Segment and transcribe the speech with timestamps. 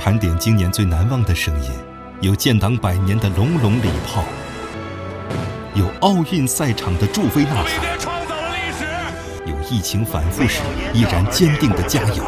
[0.00, 1.70] 盘点今年最难忘的声音，
[2.22, 4.24] 有建党百年的隆隆礼炮，
[5.74, 8.00] 有奥运赛场的助威呐喊，
[9.44, 10.62] 有疫情反复时
[10.94, 12.24] 依然坚定的加油，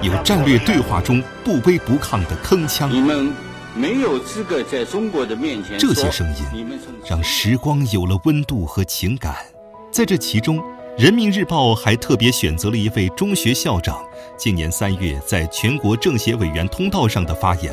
[0.00, 2.88] 有战略对话中不卑不亢的铿锵。
[2.88, 3.30] 你们
[3.76, 6.66] 没有资格在中国的面前这些声音，
[7.06, 9.34] 让时光有了温度和情感。
[9.92, 10.58] 在这其中，
[10.96, 14.02] 《人民日报》还特别选择了一位中学校长
[14.44, 17.72] 今年三月在全国政协委员通道上的发言，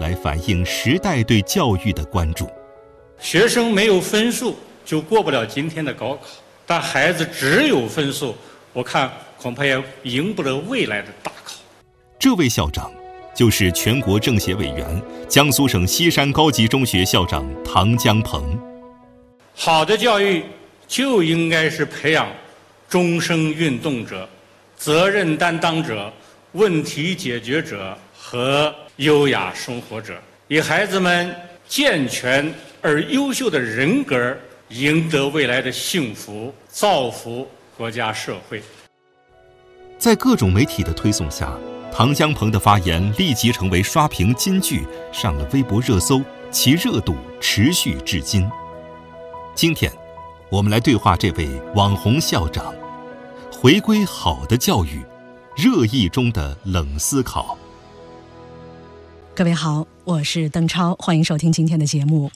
[0.00, 2.50] 来反映时代对教育的关注。
[3.20, 6.22] 学生没有分数就过不了今天的高考，
[6.66, 8.34] 但孩子只有分数，
[8.72, 9.08] 我看
[9.40, 11.54] 恐怕也赢不了未来的大考。
[12.18, 12.90] 这位校长
[13.32, 18.58] 就是全国政协委员、江苏省西山高级中学校长唐江鹏。
[19.54, 20.42] 好的教育
[20.88, 22.26] 就应该是培养
[22.88, 24.28] 终生运动者、
[24.76, 26.12] 责任担当者、
[26.52, 30.18] 问题解决者和优雅生活者，
[30.48, 31.34] 以孩子们
[31.68, 34.34] 健全而优秀的人格
[34.70, 38.62] 赢得未来的幸福，造福国家社会。
[39.98, 41.52] 在各种媒体的推送下，
[41.92, 48.48] 唐江鹏的发言立即成为刷屏金句，上了微博热搜，其热度持续至今。
[49.54, 49.92] 今天，
[50.50, 52.74] 我们来对话这位网红校长，
[53.52, 55.02] 回归好的教育，
[55.58, 57.58] 热议中的冷思考。
[59.34, 62.30] 各位好，我是邓超，欢迎收听今天的节目。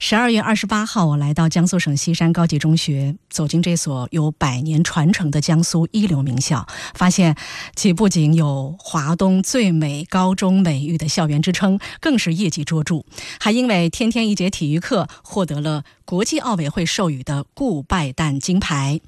[0.00, 7.36] 十二月二十八号，我来到江苏省西山高级中学，走进这所有百年传承的江苏一流名校，发现
[7.76, 13.04] 其不仅有华东最美高中美誉的校园之称，更是业绩卓著，
[13.38, 19.00] 还因为天天一节体育课获得了国际奥委会授予的顾拜旦金牌。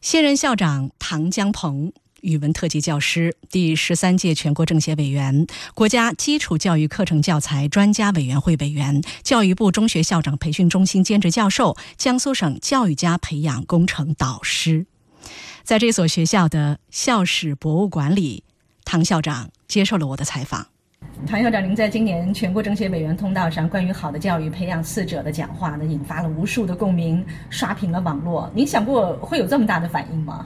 [0.00, 1.92] 现任校长唐江鹏。
[2.26, 14.86] 语文特级教师，第十三届全国政协委员，国家基础教育课程教材专家委员会委员，教育部中学校长培训中心兼职教授，江苏省教育家培养工程导师。
[15.62, 18.42] 在这所学校的校史博物馆里，
[18.84, 20.66] 唐校长接受了我的采访。
[21.28, 28.50] 唐校长，您在今年全国政协委员通道上关于好的教育培养四者的讲话呢，引发了无数的共鸣，刷屏了网络。
[28.52, 30.44] 您想过会有这么大的反应吗？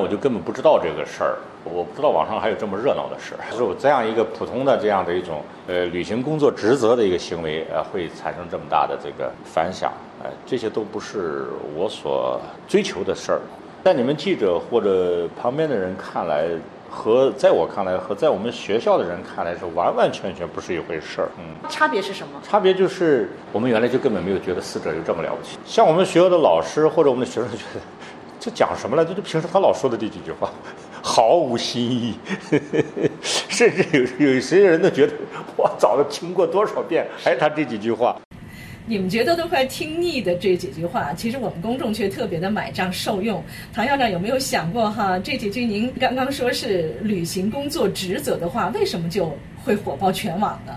[0.00, 3.38] 我就根本不知道这个事儿，我不知道网上还有这么热闹的事儿。
[3.52, 11.46] 就是我这样一个普通的这样的一种呃履行工作职责的一个行为，呃，会产生这么大的这个反响，呃，这些都不是
[11.76, 13.40] 我所追求的事儿。
[13.84, 16.48] 在你们记者或者旁边的人看来，
[16.90, 21.28] 和在我看来和在我们学校的人看来是完完全全不是一回事儿。
[21.38, 22.40] 嗯，差别是什么？
[22.42, 25.56] 差别就是我们原来就根本没有觉得死者有这么了不起。
[25.64, 27.80] 像我们学校的老师或者我们的学生觉得。
[28.44, 29.02] 这讲什么了？
[29.02, 30.52] 就就平时他老说的这几句话，
[31.02, 32.14] 毫无新意，
[33.24, 33.86] 甚至
[34.18, 35.14] 有有些人都觉得，
[35.56, 38.20] 我早都听过多少遍，还是他这几句话。
[38.84, 43.42] 你们觉得都快听腻的这几句话，其实我们公众却特别的买账受用。
[43.72, 45.18] 唐校长有没有想过哈？
[45.18, 49.34] 这几句您刚刚说是履行工作职责的话，为什么就
[49.64, 50.74] 会火爆全网呢？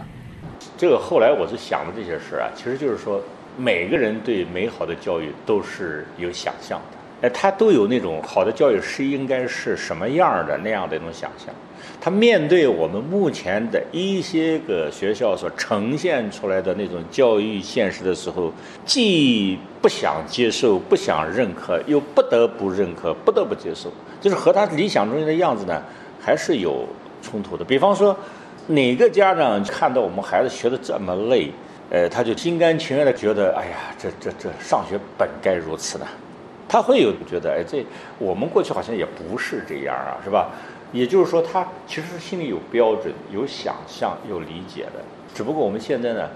[0.77, 3.21] 这个后来我是想的这些事啊，其实就是说，
[3.57, 6.96] 每个人对美好的教育都是有想象的。
[7.21, 11.53] 哎，他都有那种好的教育是应该是什么样的那样的一种想象。
[11.99, 18.51] 他面对我们目前的一些个学校所呈现出来的那种教育现实的时候，
[18.85, 23.91] 既不想接受、不想认可，又不得不认可、不得不接受，
[24.21, 25.81] 就是和他理想中的样子呢，
[26.21, 26.85] 还是有
[27.23, 27.65] 冲突的。
[27.65, 28.15] 比方说，
[28.67, 31.49] 哪个家长看到我们孩子学的这么累，
[31.89, 36.05] 呃，他就心甘情愿的觉得，哎呀，这这这上学本该如此的。
[36.67, 37.85] 他会有觉得，哎，这
[38.19, 40.49] 我们过去好像也不是这样啊，是吧？
[40.93, 45.01] 也就是说，他其实心里有标准、有想象、有理解的，
[45.33, 46.29] 只不过我们现在呢，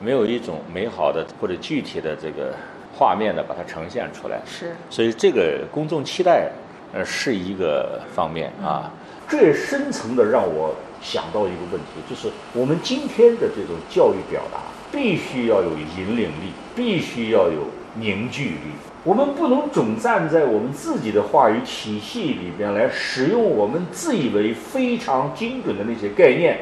[0.00, 2.54] 没有一种美好的或者具体的这个
[2.94, 4.40] 画面呢，把它呈现出来。
[4.46, 4.72] 是。
[4.88, 6.48] 所以这个公众期待，
[6.92, 8.90] 呃，是一个方面啊。
[9.28, 14.60] 这也深层的让我想到一个问题，就是我们今天的这种教育表达，
[14.90, 17.66] 必须要有引领力，必须要有
[17.96, 18.70] 凝聚力。
[19.08, 26.58] 我们不能总站在我们自己的话语体系里边来使用我们自以为非常精准的那些概念，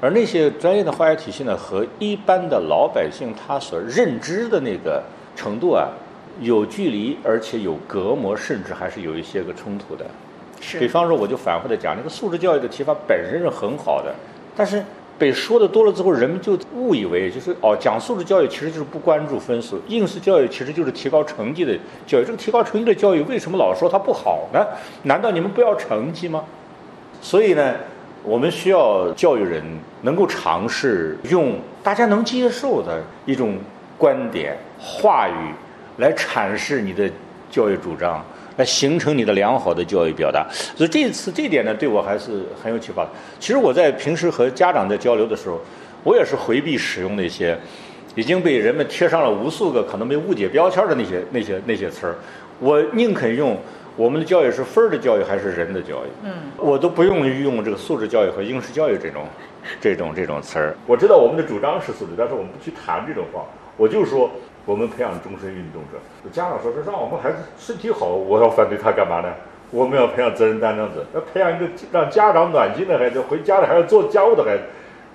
[0.00, 5.02] 而那些专业的化学体系呢，和一般的老百姓他所认知的那个
[5.36, 5.90] 程度啊，
[6.40, 10.06] 有距离，而且有隔膜，甚至还是有一些个冲突的。
[10.58, 14.14] 是比方说，我就反复的讲，那个素质教育的提法本身是很好的，
[14.56, 14.82] 但是
[15.18, 21.72] 被说的多了之后，人们就误以为就是哦，讲素质教育其实就是不关注分数，应试教育其实就是提高成绩的
[22.06, 22.24] 教育。
[22.24, 24.66] 这个提高成绩的教育为什么老说它不好呢？
[25.04, 26.44] 难道你们不要成绩吗？
[27.22, 27.74] 所以呢，
[28.22, 29.64] 我们需要教育人
[30.02, 33.56] 能够尝试用大家能接受的一种
[33.96, 35.54] 观点、话语
[35.96, 37.10] 来阐释你的
[37.50, 38.22] 教育主张，
[38.56, 40.46] 来形成你的良好的教育表达。
[40.76, 43.10] 所以这次这点呢，对我还是很有启发的。
[43.38, 45.60] 其实我在平时和家长在交流的时候，
[46.02, 47.56] 我也是回避使用那些
[48.14, 52.16] 已经被人们贴上了无数个可能被误解标签的那些那些那些词儿，
[52.60, 53.56] 我宁肯用。
[53.98, 56.08] 我们的教育是分儿的教育还是人的教育？
[56.22, 59.24] 嗯，我都不用用这个素质教育和应试教育这种、
[59.80, 60.76] 这种、这种词儿。
[60.86, 63.46] 我知道我们的主张是素质，但是我们不去谈这种话。
[63.78, 64.30] 我就说
[64.66, 65.98] 我们培养终身运动者。
[66.30, 69.32] 家长说是让我们孩子身体好，我要反对他干嘛呢？
[69.70, 74.64] 我们要培养责任担当者，要培养一个让家长暖心的孩子，回家了还要做家务的孩子。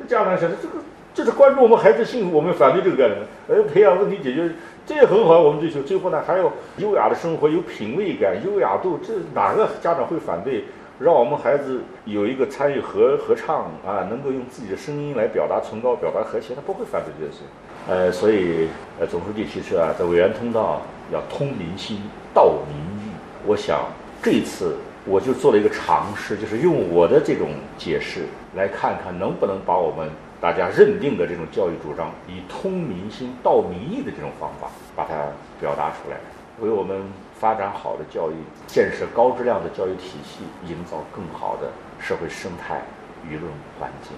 [0.07, 0.75] 家长想着这个
[1.13, 3.19] 这是关注我们孩子幸福，我们反对这个概念。
[3.48, 4.50] 而培养问题解决。
[4.83, 5.80] 这也很好，我们追求。
[5.83, 10.65] 最后呢，还有优雅的生活，有品味感、优雅度，这哪个家长会反对？
[11.00, 17.44] 让我们孩子有一个参与合合唱啊，能够用自己的声音来表达崇高、表达和谐，他不会反对这些。
[17.87, 18.67] 呃，所以
[18.99, 20.81] 呃，总书记提出啊，在委员通道
[21.11, 22.01] 要通民心、
[22.33, 23.11] 道民意。
[23.45, 23.85] 我想
[24.21, 28.25] 这次我就做了一个尝试，就是用我的这种解释
[28.55, 30.09] 来看看能不能把我们。
[30.41, 35.13] 大家认定的这种教育主张，以通民心、道民意的这种方法，把它
[35.59, 36.17] 表达出来，
[36.59, 36.99] 为我们
[37.39, 38.33] 发展好的教育、
[38.65, 41.69] 建设高质量的教育体系，营造更好的
[41.99, 42.81] 社会生态、
[43.29, 43.43] 舆论
[43.79, 44.13] 环境。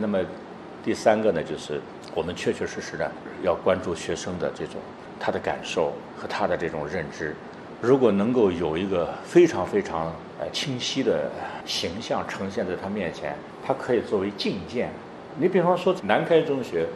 [0.00, 0.20] 那么，
[0.84, 1.80] 第三个呢，就是
[2.14, 3.10] 我们确确实实的
[3.42, 4.76] 要关注学生的这种
[5.20, 7.34] 他的感受和他的这种认知。
[7.80, 10.06] 如果能够有一个非常非常
[10.40, 11.30] 呃清晰的
[11.64, 14.90] 形象呈现在他面前，他可以作为镜鉴。
[15.38, 16.86] 你比方说南开中学，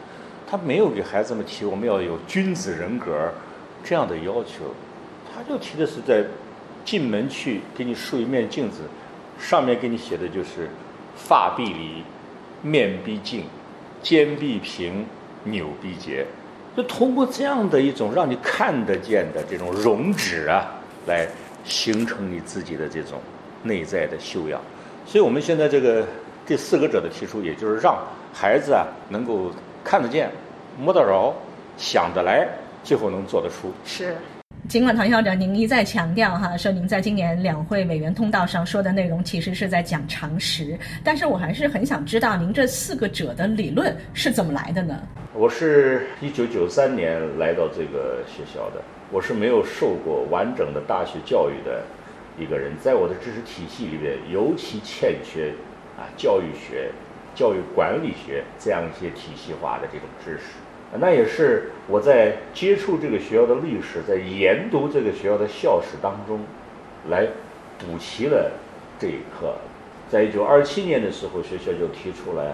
[0.51, 3.33] 他没有给孩子们提我们要有君子人格
[3.85, 4.75] 这样的要求，
[5.33, 6.25] 他就提的是在
[6.85, 8.79] 进门去给你竖一面镜子，
[9.39, 10.69] 上面给你写的就是
[11.15, 12.03] 发必离，
[12.61, 13.45] 面必净，
[14.03, 15.07] 肩必平，
[15.45, 16.27] 扭必结，
[16.77, 20.71] 就通过这样的一种让你看得见的这种容止啊，
[21.07, 21.27] 来
[21.65, 23.21] 形成你自己的这种
[23.63, 24.61] 内在的修养。
[25.07, 26.05] 所以我们现在这个
[26.45, 27.97] 第四个者的提出，也就是让。
[28.35, 29.51] 孩子啊，能够
[29.85, 30.31] 看得见、
[30.79, 31.35] 摸得着、
[31.77, 32.49] 想得来，
[32.83, 33.71] 最后能做得出。
[33.85, 34.17] 是，
[34.69, 45.03] 尽管唐校长您一再强调哈，说您在今年两会委员通道上说的内容其实是在讲常识，但是我还是很想知道您这四个者的理论是怎么来的呢？
[45.35, 48.81] 我是一九九三年来到这个学校的，
[49.11, 51.83] 我是没有受过完整的大学教育的
[52.39, 55.53] 一个人，在我的知识体系里面尤其欠缺
[55.99, 56.91] 啊教育学。
[57.35, 60.43] 教育管理学这样一些体系化的这种知识，
[61.01, 66.41] 那也是我在接触这个学校的历史，在研读这个学校的校史当中，
[67.09, 67.27] 来
[67.79, 68.53] 补齐了
[68.99, 69.55] 这一课。
[70.11, 72.53] 在一九二七年的时候，学校就提出来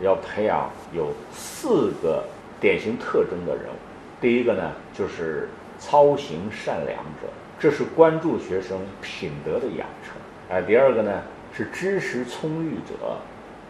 [0.00, 2.24] 要培养有四个
[2.60, 3.76] 典型特征的人物。
[4.20, 5.48] 第一个呢，就是
[5.78, 10.56] 操行善良者，这是关注学生品德的养成。
[10.56, 11.22] 啊，第二个呢
[11.52, 13.16] 是知识充裕者。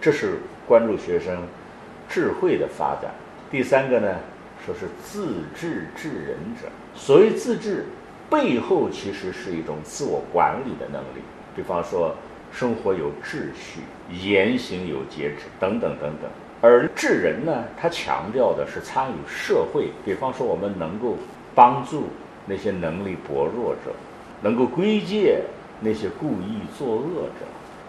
[0.03, 1.43] 这是关注学生
[2.09, 3.11] 智慧的发展。
[3.51, 4.15] 第三个呢，
[4.65, 6.69] 说是自治治人者。
[6.95, 7.85] 所谓自治，
[8.31, 11.21] 背后其实是一种自我管理的能力。
[11.57, 12.15] 比方说，
[12.53, 16.31] 生活有秩序，言行有节制，等等等等。
[16.63, 19.89] 而治人呢，他强调的是参与社会。
[20.05, 21.17] 比方说，我们能够
[21.53, 22.05] 帮助
[22.47, 23.93] 那些能力薄弱者，
[24.41, 25.41] 能够归戒
[25.81, 27.47] 那些故意作恶者。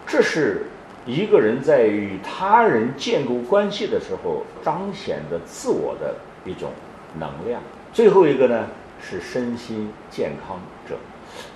[0.08, 0.62] 这是。
[1.04, 6.70] 一个人在与他人建构关系的时候，彰显的自我的一种
[7.18, 7.60] 能量。
[7.92, 8.66] 最后一个呢，
[9.00, 10.96] 是身心健康者。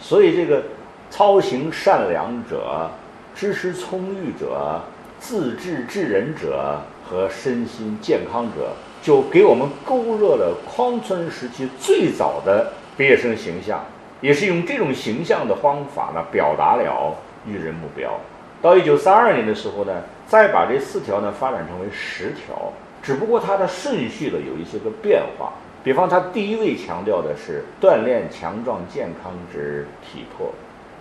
[0.01, 0.63] 所以，这个
[1.11, 2.91] 操行善良者、
[3.35, 4.81] 知识充裕者、
[5.21, 13.85] 自治治人者和身心健康者，就给我们勾勒了匡村时期最早的毕业生形象，
[14.21, 18.19] 也是用这种形象的方法呢，表达了育人目标。
[18.63, 22.73] 到一九三二年的时候呢，再把这四条呢发展成为十条，
[23.03, 25.53] 只不过它的顺序呢有一些个变化。
[25.85, 30.53] 比方，它第一位强调的是锻炼强壮健康之体魄。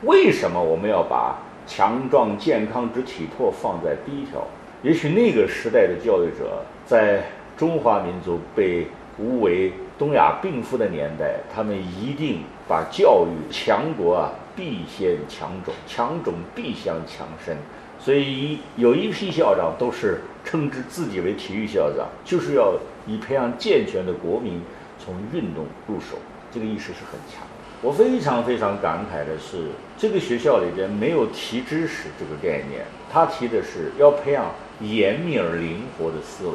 [0.04, 4.46] 为什么我们要把强壮健康之体魄放在第一条？
[4.84, 7.24] 也许那个时代的教育者，在
[7.58, 8.86] 中华民族被
[9.18, 17.58] 吴为东亚病夫的年代，他们一定把教育强国啊，必先强种，强种必先强身。
[18.00, 22.74] 所以有一批校长都是称之自己为体育校长，就是要
[23.08, 24.62] 以培养健全的国民
[25.00, 26.18] 从运动入手，
[26.52, 27.42] 这个意识是很强。
[27.82, 34.46] 我非常非常感慨的是，这个学校里边没有提知识这个概念，他提的是要培养
[34.82, 36.54] 严密而灵活的思维，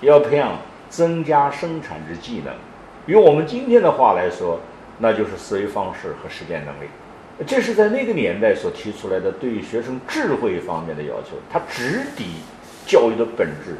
[0.00, 2.54] 要培养增加生产之技能。
[3.06, 4.60] 用我们今天的话来说，
[4.98, 6.88] 那就是思维方式和实践能力。
[7.46, 12.24] 这是在那个年代所提出来的对学生智慧方面的要求，它直抵
[12.86, 13.76] 教育的本质。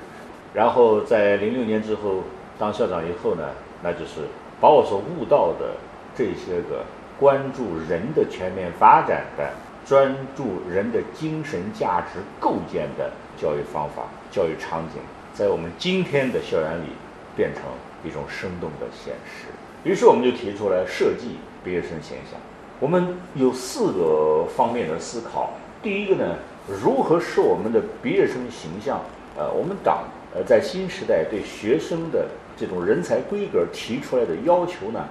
[0.55, 2.25] 然后在零六年之后
[2.59, 3.45] 当校长以后呢，
[3.83, 4.23] 那就是
[4.61, 5.75] 把我所悟到的。
[6.17, 6.85] 这些个
[7.17, 9.49] 关注人的全面发展的、
[9.87, 15.01] 专注人的精神价值构建的教育方法、教育场景，
[15.33, 16.89] 在我们今天的校园里
[17.37, 17.63] 变成
[18.03, 19.47] 一种生动的现实。
[19.89, 22.41] 于是，我们就提出来设计毕业生形象。
[22.81, 25.51] 我们有四个方面的思考。
[25.83, 26.37] 第一个呢，
[26.83, 29.01] 如何使我们的毕业生形象？
[29.37, 30.05] 呃，我们党
[30.35, 35.05] 呃在新时代对学生的这种人才规格提出来的要求呢？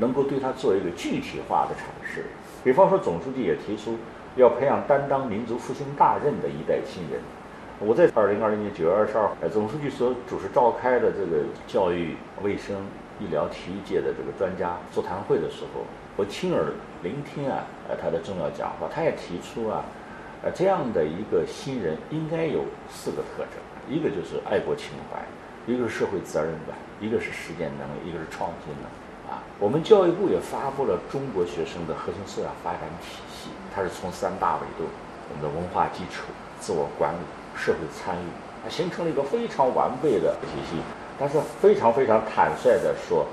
[0.00, 2.24] 能够对他做一个具体化的阐释，
[2.64, 3.94] 比方说，总书记也提出
[4.36, 7.20] 要培养担当民族复兴大任的一代新人。
[7.78, 12.74] 我在二零二零年九月二十二号，总书记所主持召开的这个教育、卫生、
[13.20, 15.84] 医疗、体育界的这个专家座谈会的时候，
[16.16, 18.86] 我亲耳聆听啊，呃，他的重要讲话。
[18.92, 19.82] 他也提出啊，
[20.44, 23.56] 呃，这样的一个新人应该有四个特征：
[23.88, 25.18] 一个就是爱国情怀，
[25.66, 29.40] 一个是社会责任感，一个是实践能力，一个是创新能力啊。
[29.58, 34.84] 我们教育部也发布了中国学生的核心素养发展体系，它是从三大维度：
[35.30, 36.28] 我们的文化基础、
[36.60, 37.24] 自我管理、
[37.56, 38.28] 社会参与，
[38.62, 40.76] 它形成了一个非常完备的体系。
[41.18, 43.26] 但是非常非常坦率地说，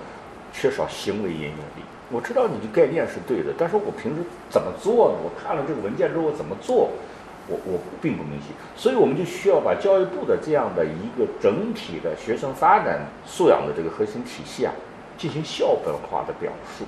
[0.54, 1.84] 缺少行为引领力。
[2.12, 5.18] 我知道你的概念是对的，但是我平时怎么做呢？
[5.24, 6.90] 我看了这个文件之后怎么做，
[7.48, 8.48] 我我并不明晰。
[8.76, 14.74] 所以我们就需要把教育部的这样的一个整体的学生发展素养的这个核心体系啊。
[15.20, 16.86] 进行校本化的表述。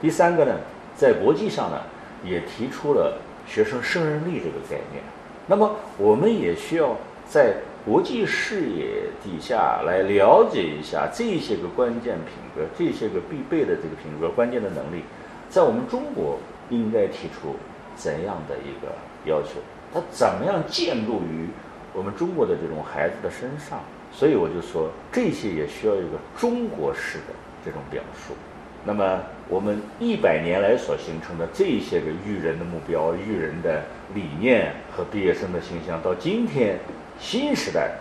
[0.00, 0.52] 第三个呢，
[0.96, 1.80] 在国际上呢，
[2.24, 5.00] 也提出了学生胜任力这个概念。
[5.46, 6.96] 那么，我们也需要
[7.28, 7.54] 在
[7.88, 8.84] 国际视野
[9.24, 15.02] 底下来了解一下这些个关键品格、这些个必备的这个品格、关键的能力，
[15.48, 17.56] 在我们中国应该提出
[17.96, 18.92] 怎样的一个
[19.24, 19.60] 要求？
[19.90, 21.48] 它怎么样建构于
[21.94, 23.80] 我们中国的这种孩子的身上？
[24.12, 27.34] 所以我就说，这些也需要一个中国式的。
[27.64, 28.34] 这种表述，
[28.84, 33.82] 那么我们一百年来所形成的这些个育人的目标、育人的
[34.14, 36.78] 理念和毕业生的形象，到今天
[37.18, 37.92] 新时代，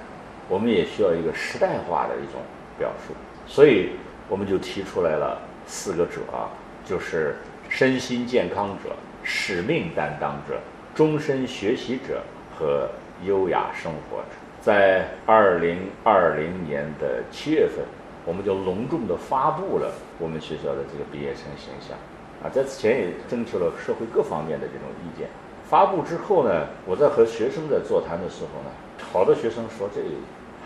[0.47, 2.41] 我们也需要一个时代化的一种
[2.77, 3.13] 表述。
[3.45, 3.91] 所以
[4.29, 6.49] 我们就提出来了四个者啊，
[6.85, 7.35] 就是
[7.69, 10.59] 身心健康者、使命担当者、
[10.95, 12.21] 终身学习者
[12.57, 12.89] 和
[13.25, 14.35] 优雅生活者。
[14.61, 17.85] 在二零二零年的七月份。
[18.27, 21.95] 我们就隆重地发布了我们学校的这个毕业生形象，
[22.43, 25.29] 啊，在此前也征求了社会各方面的这种意见。
[25.63, 28.71] 发布之后呢，我在和学生在座谈的时候呢，
[29.11, 30.01] 好多学生说这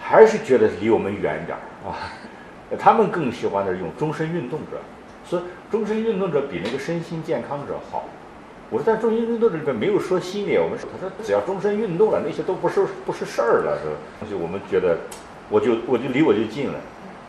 [0.02, 1.96] 还是觉得离我们远点儿啊，
[2.80, 4.78] 他们更喜欢的用终身运动者，
[5.30, 8.06] 说终身运动者比那个身心健康者好。
[8.70, 13.96] 我说在终身运动者里边没有说心理，我们说他说只要终身运动了，那些都不是不是事儿了，是吧？
[14.30, 14.98] 所以我们觉得
[15.50, 16.80] 我就我就离我就近了。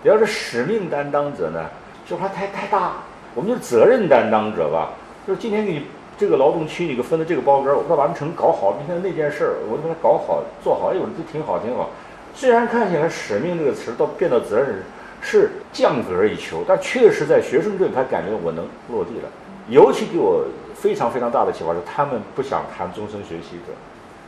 [0.05, 1.65] 要是使命担当者呢，
[2.07, 2.93] 这话太太大。
[3.35, 4.93] 我们就是责任担当者吧，
[5.27, 5.87] 就是今天给你
[6.23, 8.77] 这个劳动区你给分的这个包干，我把完成搞好。
[8.79, 11.91] 明天那件事儿，我把它搞好做好，哎呦，这挺好挺好。
[12.33, 14.81] 虽然看起来“使命”这个词儿到变到责任
[15.21, 19.29] 是降格一求，但确实在学生这里，他感觉我能落地了。
[19.69, 20.45] 尤其给我
[20.77, 23.73] 非常非常大的启发是，他们不想谈终身学习者，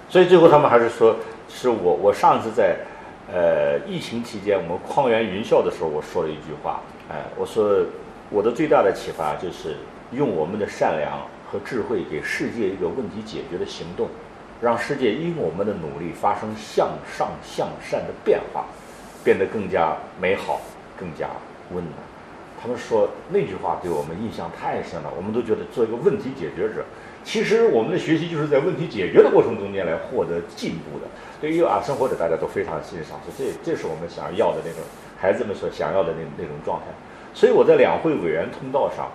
[0.09, 1.15] 所以最后他们还是说，
[1.49, 2.77] 是我我上次在。
[3.33, 7.79] 呃，疫情期间我们矿源云校的时候，我说了一句话，哎，我说
[8.29, 9.77] 我的最大的启发就是
[10.13, 11.13] 用我们的善良
[11.55, 14.09] 和智慧给世界一个问题解决的行动，
[14.61, 18.65] 让世界因我们的努力发生向上向善的变化，
[19.23, 20.61] 变得更加美好，
[20.99, 21.29] 更加
[21.71, 21.95] 温暖。
[22.61, 26.85] 他们说那句话对我们印象太深了，我们都觉得做一个问题解决者。
[27.23, 31.07] 其实我们的学习就是在问题解决的过程中间来获得进步的。
[31.41, 34.83] 对于啊，生活者大家都非常欣赏，说这这是我们想要的那种
[35.17, 36.87] 孩子们所想要的那那种状态。
[37.33, 39.07] 所以我在两会委员通道上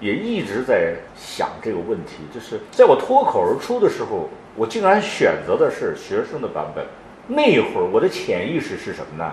[0.00, 6.84] 也一直在想这个问题，就是在我脱口而出的时候，我竟然选择的是学生的版本，
[7.26, 9.32] 那会儿我的潜意识是什么呢？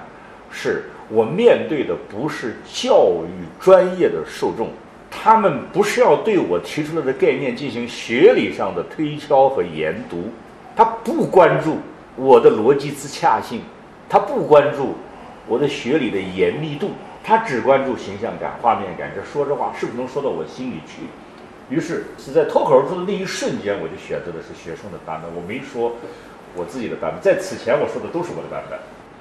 [0.49, 4.69] 是我面对的不是教育专业的受众，
[5.09, 10.29] 他们不是要对我提出来的概念进行学理上的推敲和研读，
[10.75, 11.77] 他不关注
[12.15, 13.61] 我的逻辑自洽性，
[14.07, 14.93] 他不关注
[15.47, 16.91] 我的学理的严密度，
[17.23, 19.11] 他只关注形象感、画面感。
[19.15, 21.03] 这说这话是不是能说到我心里去？
[21.69, 25.93] 于是是在脱口而出的那一瞬间，我就选择的是学生的版本，我没说
[26.53, 27.21] 我自己的版本。
[27.21, 28.77] 在此前我说的都是我的版本。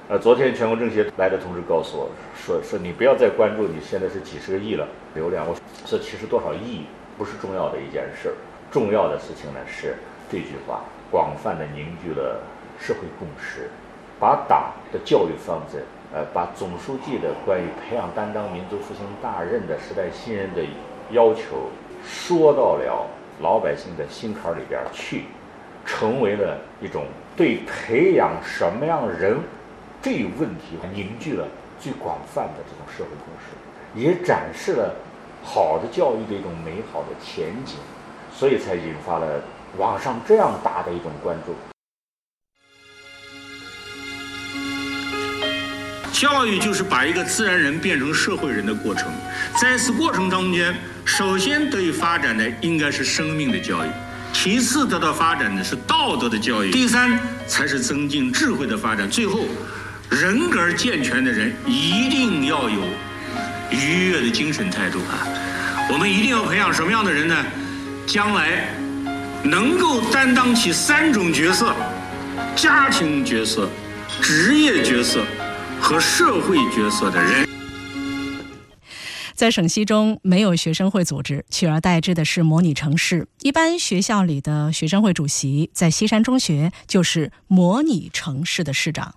[0.09, 5.47] 呃，昨天全国政协来的同志告诉我说，说你不要再关注你现在是几十个亿了流量。
[5.47, 5.55] 我
[5.85, 6.83] 说其实多少亿
[7.17, 8.35] 不是重要的一件事儿，
[8.69, 9.95] 重要的事情呢是
[10.29, 12.41] 这句话广泛的凝聚了
[12.77, 13.69] 社会共识，
[14.19, 15.81] 把党的教育方针，
[16.13, 20.61] 呃，把总书记的关于培养担当民族复兴大任的时代新人的
[21.09, 21.71] 要求
[22.05, 23.07] 说到了
[23.41, 25.23] 老百姓的心坎里边去，
[25.85, 27.05] 成为了一种
[27.35, 29.39] 对培养什么样人。
[30.03, 31.47] 这一问题凝聚了
[31.79, 34.93] 最广泛的这种社会共识，也展示了
[35.43, 37.77] 好的教育的一种美好的前景，
[38.31, 39.41] 所以才引发了
[39.79, 41.72] 网上这样大的一种关注。
[46.13, 49.11] 教育就是把一个自然人变成社会人的过程，
[49.59, 53.89] 在此过程中间，首先得以发展的应该是生命的教育，
[54.31, 59.45] 其次得到发展的是道德的教育，第三才是增进智慧的发展，最后。
[60.09, 62.81] 人格健全的人一定要有
[63.71, 65.25] 愉悦的精神态度啊！
[65.89, 67.35] 我们一定要培养什么样的人呢？
[68.05, 68.67] 将来
[69.43, 71.73] 能够担当起三种角色：
[72.55, 73.67] 家庭角色、
[74.21, 75.21] 职业角色
[75.83, 77.45] 和社会角色的人。
[79.35, 83.27] 在省西中没有学生会组织，取而代之的是模拟城市。
[83.41, 89.13] 一般学校里的学生会主席在西山中学就是模拟城市的市长。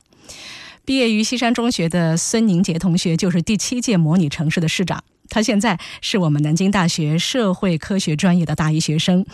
[0.84, 9.24] 毕业于西山中学的孙宁杰同学就是第七届模拟城市的市长，他现在是我们南京大学社会科学专业的大一学生。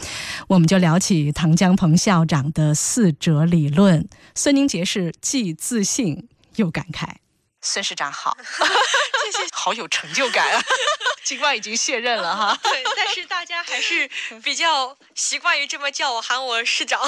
[0.48, 4.06] 我们就聊起唐江鹏校长的四者理论。
[4.34, 7.21] 孙宁杰是既自信又感慨。
[7.62, 8.36] 孙市长好，
[9.24, 10.62] 谢谢，好有成就感啊！
[11.22, 14.10] 尽管已经卸任了哈，对，但是大家还是
[14.42, 17.00] 比较习惯于这么叫我，喊我市长。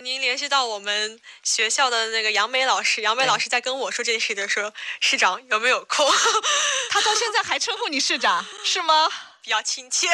[0.00, 6.06] 您联系到我们学校的那个杨梅老师，杨梅老师在跟我说这件事的时候，市长有没有空？
[6.90, 9.08] 他到现在还称呼你市长是吗？
[9.40, 10.08] 比较亲切。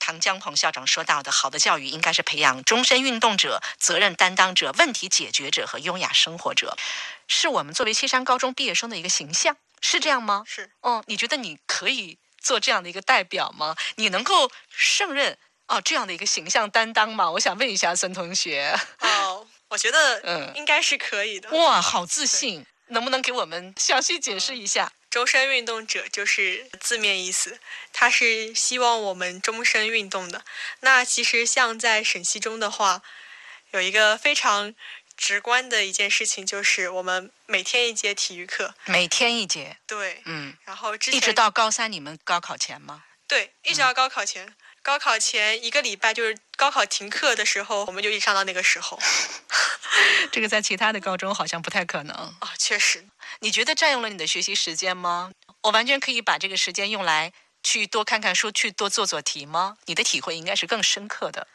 [0.00, 6.76] 唐江鹏校长说到的，好的教育应该是培养终身运动者、责任担当者、问题解决者和优雅生活者。
[7.28, 10.42] 是我们作为西山高中毕业生的一个形象，是这样吗？
[10.44, 10.68] 是。
[10.80, 13.76] 哦，你觉得你可以做这样的一个代表吗？
[13.94, 17.30] 你能够胜任哦这样的一个形象担当吗？
[17.30, 18.76] 我想问一下孙同学。
[18.98, 21.48] 哦，我觉得嗯，应该是可以的。
[21.50, 22.66] 哇，好自信！
[22.88, 24.90] 能不能给我们详细解释一下？
[25.10, 27.58] 终身运动者就是字面意思，
[27.92, 30.44] 他是希望我们终身运动的。
[30.80, 33.02] 那其实像在省西中的话，
[33.72, 34.74] 有一个非常。
[35.16, 43.04] 直观的一件事情就是我们每天一节体育课，每天一节，对，嗯，然后一直到高三，你们高考前吗？
[43.28, 48.98] 对，一直到高考前，高考前一个礼拜就是高考停课的时候，我们就一直上到那个时候。
[50.32, 53.04] 这个在其他的高中好像不太可能啊，确实。
[53.42, 55.32] 你觉得占用了你的学习时间吗？
[55.62, 59.78] 我完全可以把这个时间用来去多看看书，去多做做题吗？
[59.86, 61.46] 你的体会应该是更深刻的。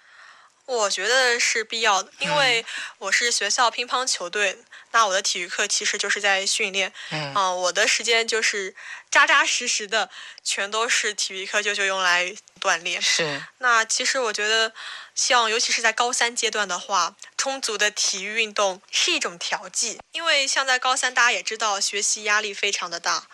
[0.65, 2.65] 我觉得是必要的，因为
[2.97, 4.57] 我是学校乒乓球队，
[4.91, 8.75] 那我的体育课其实就是在训练，嗯，我的时间就是
[9.11, 10.09] 扎扎实实的，
[10.43, 12.99] 全都是体育课就就用来锻炼。
[12.99, 13.43] 是。
[13.59, 14.73] 那其实我觉得，
[15.13, 23.27] 像尤其是在高三阶段的话，充足的体育运动是一种调剂，因为像在高三，大家也知道学习压力非常的大，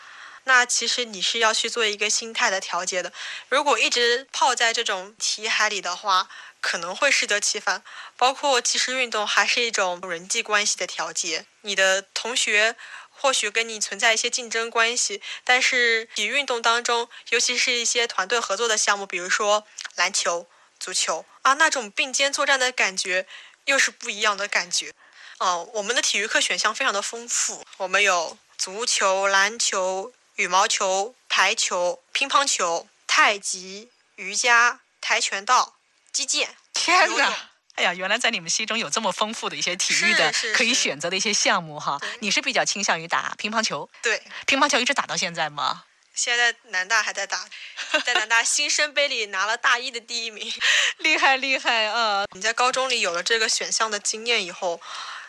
[0.44, 3.14] 那其实你是要去做一个心态的调节的。
[3.48, 6.28] 如果一直泡在这种题海里的话，
[6.62, 7.84] 可能会适得其反，
[8.16, 11.46] 包括其实运动还是一种人际关系的调节。
[11.62, 12.76] 你的同学
[13.10, 20.48] 或许跟你存在一些竞争关系，但是体育运动当中，尤其是一些团队合作的项目，比如说篮球、
[20.80, 23.28] 足球啊，那种并肩作战的感觉
[23.66, 24.94] 又是不一样的感觉。
[25.40, 35.76] 哦，我们的体育课选项非常的丰富，我们有足球、篮球、羽毛球、排球、乒乓球、太极、瑜伽、跆拳道。
[36.12, 37.34] 击剑， 天哪！
[37.76, 42.00] 哎呀，原来在你们心中有这么丰富的一些体育的可以选择的一些项目哈。
[42.20, 43.90] 你是比较倾向于打乒乓球？
[44.02, 45.86] 对，乒乓球一直打到现在吗？
[46.14, 47.48] 现在南大还在打，
[48.06, 50.54] 在南大新生杯里拿了大一的第一名，
[50.98, 52.26] 厉害厉害啊！
[52.36, 54.80] 你在高中里有了这个选项的经验以后，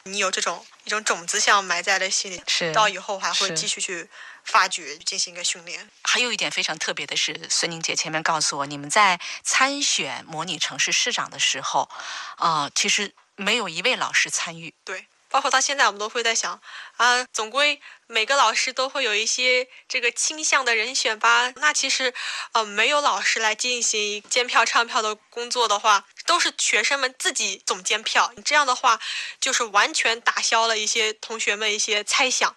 [0.03, 4.11] 你有这种一种种子像埋在了心里，是到以后还会继续去
[4.45, 5.89] 发掘，进行一个训练。
[6.05, 11.89] 还有一点非常特别的是，孙宁姐前面告诉我，你们在参选模拟城市市长的时候，
[12.37, 14.75] 啊、其实没有一位老师参与。
[14.85, 16.61] 对，包括到现在，我们都会在想
[16.97, 21.51] 啊，总归每个老师都会有一些这个倾向的人选吧。
[21.57, 22.13] 那其实，
[22.53, 28.33] 呃，没有老师来进行监票、唱票的工作的话，都是学生们自己总监票。
[28.45, 29.01] 这样的话，
[29.41, 32.55] 就是完全打消了一些同学们一些猜想。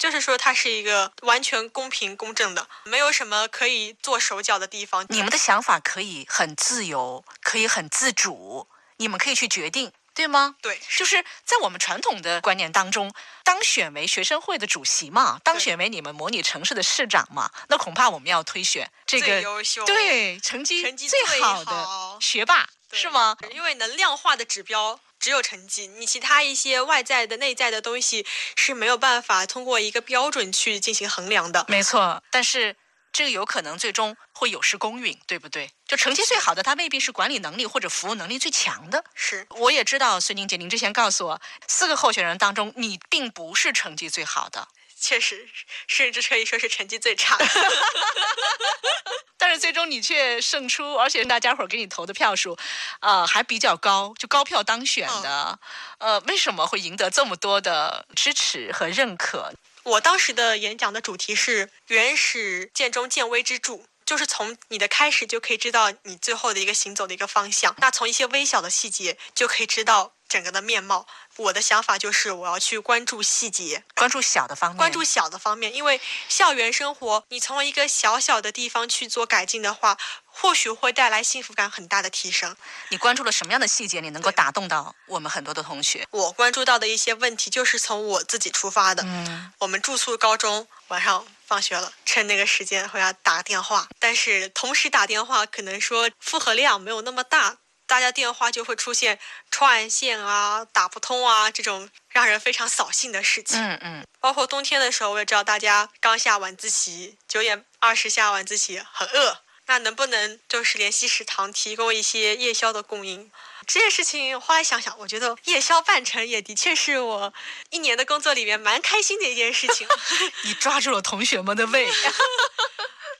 [0.00, 5.04] 就是说，它是一个完全公平公正的，没有什么可以做手脚的地方。
[5.10, 10.56] 你们的想法可以很自由，可以很自主，你们可以去决定，对吗？
[10.62, 13.12] 对，就是在我们传统的观念当中，
[13.44, 23.36] 当选为学生会的主席嘛，当选为你们模拟城市的市长嘛，那恐怕我们要推选这最个优秀，对成绩成绩最最好的学霸，对是吗？
[23.52, 28.26] 因为能量化的指标只有成绩，你其他一些外在的、内在的东西
[28.56, 31.64] 是没有办法通过一个标准去进行衡量的。
[31.68, 32.76] 没错，但是
[33.12, 35.70] 这个有可能最终会有失公允，对不对？
[35.86, 39.04] 就成绩最好的，他未必是管理能力或者服务能力最强的。
[39.14, 44.68] 是我也知道，孙宁姐，您之前告诉我，四个候选人当中，你并不是成绩最好的，
[45.00, 45.48] 确实，
[45.86, 47.46] 甚至可以说是成绩最差的。
[49.38, 52.56] 但是最终你却胜出，而且大家伙儿给你投的票数，
[53.00, 55.58] 呃，还比较高，就高票当选的。
[55.98, 59.54] 呃，为什么会赢得这么多的支持和认可？
[59.82, 67.74] 我当时的演讲的主题是“原始见中见微之助”，就是从你的开始就可以知道你最后的一个行走的一个方向。
[67.78, 71.06] 那从一些微小的细节就可以知道整个的面貌。
[71.40, 75.98] 我的想法就是我要去关注细节，关注小的方面，关注小的方面，因为
[76.28, 82.54] 校园生活，你从一个小小的地方去做改进的话，或许会带来幸福感很大的提升。
[82.90, 86.06] 你关注了什么样的细节，你能够打动到我们很多的同学？
[86.10, 89.02] 我关注到的一些问题，就是从我自己出发的。
[89.04, 97.56] 嗯，我们住宿高中，晚上放学了，趁那个时间回家打个电话，但是同时打电话，可能说负荷量没有那么大，
[97.90, 99.18] 大家电话就会出现
[99.50, 103.60] 串线啊、打不通啊这种让人非常扫兴的事情。
[103.60, 109.38] 嗯嗯，包括冬天的时候，我也知道大家刚下晚自习，九点二十下晚自习，很饿。
[109.66, 113.28] 那能不能就是联系食堂提供一些夜宵的供应？
[113.66, 117.34] 这件事情，我后来想想，我觉得夜宵办成也的确是我
[117.70, 119.88] 一年的工作里面蛮开心的一件事情。
[120.46, 121.90] 你抓住了同学们的胃。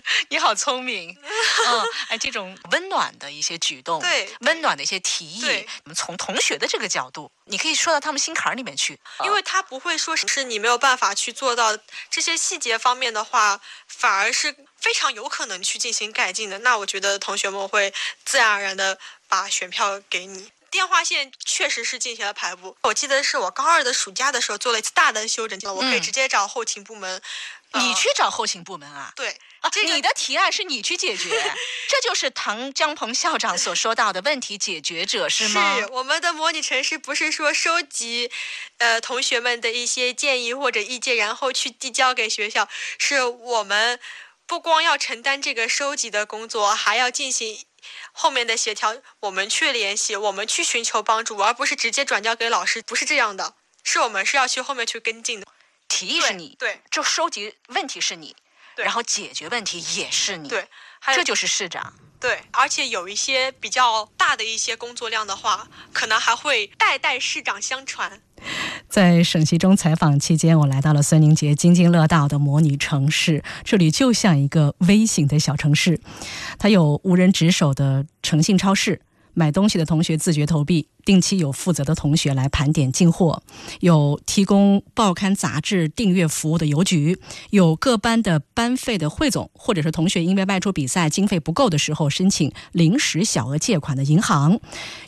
[0.29, 1.17] 你好聪明，
[1.67, 11.77] 嗯，哎，这种温暖的一些举动，对温暖的一些提议，我们从同学的这个角度，你可以说到他们心坎儿里面去，因为他不会说是你没有办法去做到
[12.11, 16.59] 这些细节方面的话，反而是非常有可能去进行改进的。
[16.61, 17.93] 那我觉得同学们会
[18.25, 20.51] 自然而然的把选票给你。
[20.71, 27.21] 电话线确实是进行了排布，我记得是我高二的暑假的时候做了一次大的修整，我可以嗯直接找后勤部门。
[27.73, 29.13] 呃你去找后勤部门啊。
[29.17, 29.35] 对，啊，
[29.69, 31.29] 这个你的提案是你去解决，
[31.89, 35.77] 这就是唐江鹏校长所说到的问题解决者，是吗？
[35.91, 38.31] 我们的模拟城市不是说收集，
[38.79, 42.69] 呃，同学们的一些建议或者意见，然后去递交给学校，
[42.99, 44.01] 是我们
[44.47, 47.65] 不光要承担这个收集的工作，还要进行
[48.13, 48.97] 后面的协调。
[49.21, 53.55] 我们去联系，我们去寻求帮助，而不是直接转交给老师，不是这样的。
[53.83, 55.47] 是我们是要去后面去跟进的。
[55.89, 58.37] 提议是你，对就收集问题是你，
[58.81, 60.67] 对然后解决问题也是你，对，
[60.99, 61.93] 还有这就是市长。
[62.19, 68.23] 对，而且有一些比较大的一些工作量的话，可能还会代代市长相传。
[68.89, 76.01] 在省习中采访期间，我来到了孙宁杰津津乐道的模拟城市，这里就像一个微型的小城市，
[76.59, 79.03] 它有无人值守的诚信超市。
[79.35, 83.43] 买东西的同学自觉投币，定期有负责的同学来盘点进货，
[83.81, 87.19] 有提供报刊杂志订阅服务的邮局，
[87.51, 94.61] 有各班的班费的汇总，或者是同学因为外出比赛经费不够的时候申请临时小额借款的银行，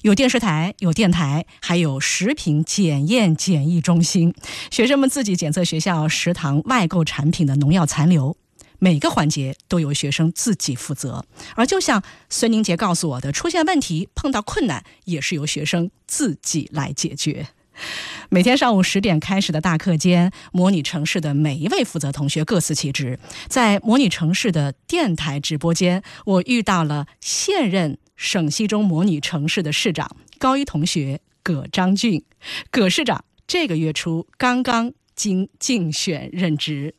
[0.02, 4.34] 有电视台，有电台，还有食品检验检疫中心，
[4.70, 8.36] 学生们自己检测学校食堂外购产品的农药残留。
[8.82, 17.46] 每个环节都由学生自己负责，而就像孙宁杰告诉我的，出现问题、碰到困难，也是由学生自己来解决。
[18.28, 23.20] 每天上午十点开始的大课间，模拟城市的每一位负责同学各司其职。
[23.46, 32.24] 在模拟城市的电台直播间，我遇到了现任省西中模拟城市的市长高一同学葛章俊。
[32.72, 36.96] 葛市长这个月初刚刚经竞选任职。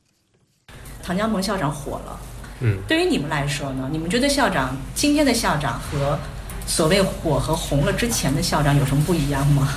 [1.05, 2.19] 唐江鹏校长火了，
[2.61, 3.89] 嗯，对于你们来说呢？
[3.91, 6.17] 你们觉得校长今天的校长和
[6.65, 9.67] 所谓火和红了之前的校长有什么不一样吗？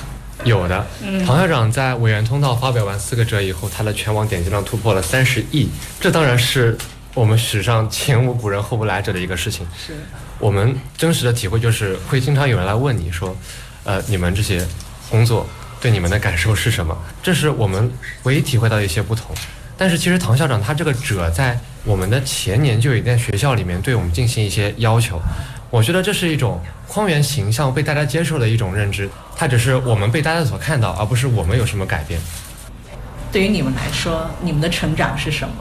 [0.45, 0.85] 有的，
[1.25, 5.67] 唐校长在委员通道发表完四个折以后，他的全网点击量突破了三十亿，
[5.99, 6.77] 这当然是
[7.13, 9.67] 我们史上前无古人后无来者的一个事情。
[9.75, 9.95] 是
[10.39, 13.35] 我们真实的体会就是，会经常有人来问你说，
[13.83, 14.65] 呃，你们这些
[15.09, 15.45] 工作
[15.81, 16.95] 对你们的感受是什么？
[17.23, 17.91] 这是我们
[18.23, 19.35] 唯一体会到的一些不同。
[19.77, 25.21] 但是其实唐校长他这个者在我们的前年就已经在学校里面对我们进行一些要求，
[25.69, 32.19] 我觉得这是一种匡源形象被大家接受的一种认知，它只是我们被大家所看到，而不是我们有什么改变。
[33.31, 35.55] 对于你们来说，你们的成长是什么？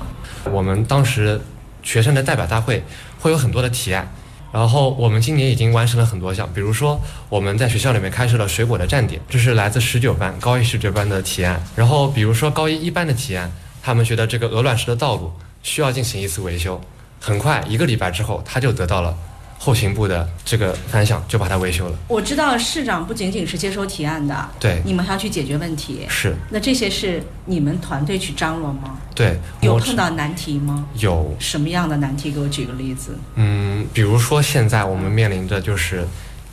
[0.50, 1.40] 我们当时
[1.82, 2.82] 学生的代表大会
[3.18, 4.08] 会有很多的提案，
[4.52, 11.60] 然后我们今年已经完成了很多项，比如说我们在学校里面开设了水果的站点，这是来自十九班高一十九班的提案。
[11.74, 13.50] 然后比如说高一一班的提案，
[13.86, 15.30] 他们觉得这个鹅卵石的道路
[15.62, 16.80] 需要进行一次维修，
[17.20, 19.16] 很快一个礼拜之后，他就得到了
[19.60, 21.96] 后勤部的这个反响，就把它维修了。
[22.08, 26.04] 我知道市长不仅仅是接收提案的，对你们还要去解决问题。
[26.08, 28.98] 是，那这些是你们团队去张罗吗？
[29.14, 30.84] 对，有碰到难题吗？
[30.98, 32.32] 有什么样的难题？
[32.32, 33.16] 给我举个例子。
[33.36, 36.04] 嗯，比如说现在我们面临着就是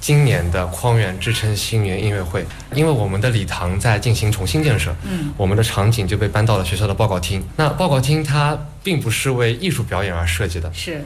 [0.03, 7.41] 今年的匡源支撑新年音乐会，因为我们的礼堂在进行重新建设，嗯，我们的场景就被搬到了学校的报告厅。
[7.55, 11.05] 那报告厅它并不是为艺术表演而设计的，是。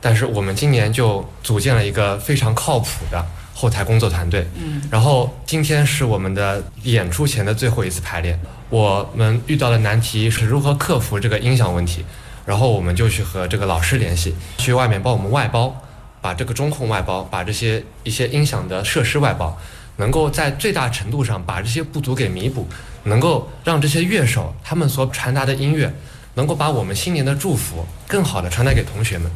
[0.00, 4.46] 但是我们今年就组建了一个非常靠谱的后台工作团队。
[4.54, 8.38] 嗯，然后今天是我们的演出前的最后一次排练，
[8.70, 12.04] 我们遇到的难题是如何克服这个音响问题，
[12.46, 15.83] 然后我们就去和这个老师联系，去外面帮我们外包，
[16.24, 19.54] 把这个中控外包，把这些一些音响的设施外包，
[19.96, 22.66] 能够在最大程度上把这些不足给弥补，
[23.02, 25.92] 能够让这些乐手他们所传达的音乐，
[26.32, 29.30] 能够把我们新年的祝福更好的传达给同学们。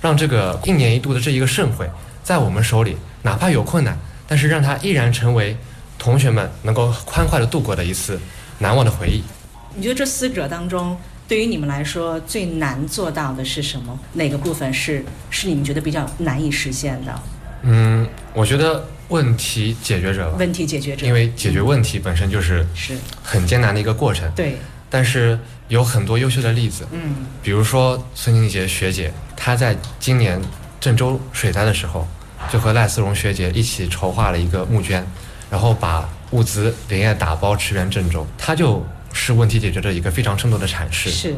[0.00, 1.88] 让这个一年一度的这一个盛会，
[2.24, 5.56] 在我们手里，哪怕有困难，但是让它依然成为
[5.96, 8.20] 同学们能够欢快的度过的一次
[8.58, 9.22] 难忘的回忆。
[9.76, 13.98] 你觉得这四者当中，对于你们来说最难做到的是什么？
[14.12, 17.22] 哪个部分是是你们觉得比较难以实现的？
[17.62, 24.30] 嗯，我觉得问题解决者吧，问题解决者，因为解决问题本身就是是很艰难的一个过程。
[24.36, 24.56] 对，
[24.88, 25.36] 但是
[25.68, 30.40] 有很多优秀的例子，嗯比如说孙静杰学姐，她在今年
[30.78, 32.06] 郑州水灾的时候，
[32.52, 35.04] 就和赖思荣学姐一起筹划了一个募捐，
[35.50, 38.86] 然后把物资连夜打包驰援郑州，她就
[39.16, 41.10] 是问题解决的一个非常生动的阐释。
[41.10, 41.34] 是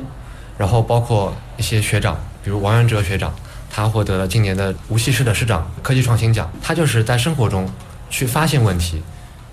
[0.58, 3.32] 然后包括一些学长，比如王元哲学长，
[3.70, 6.50] 他获得了今年的无锡市的市长科技创新奖。
[6.60, 7.70] 他就是在生活中
[8.10, 9.00] 去发现问题，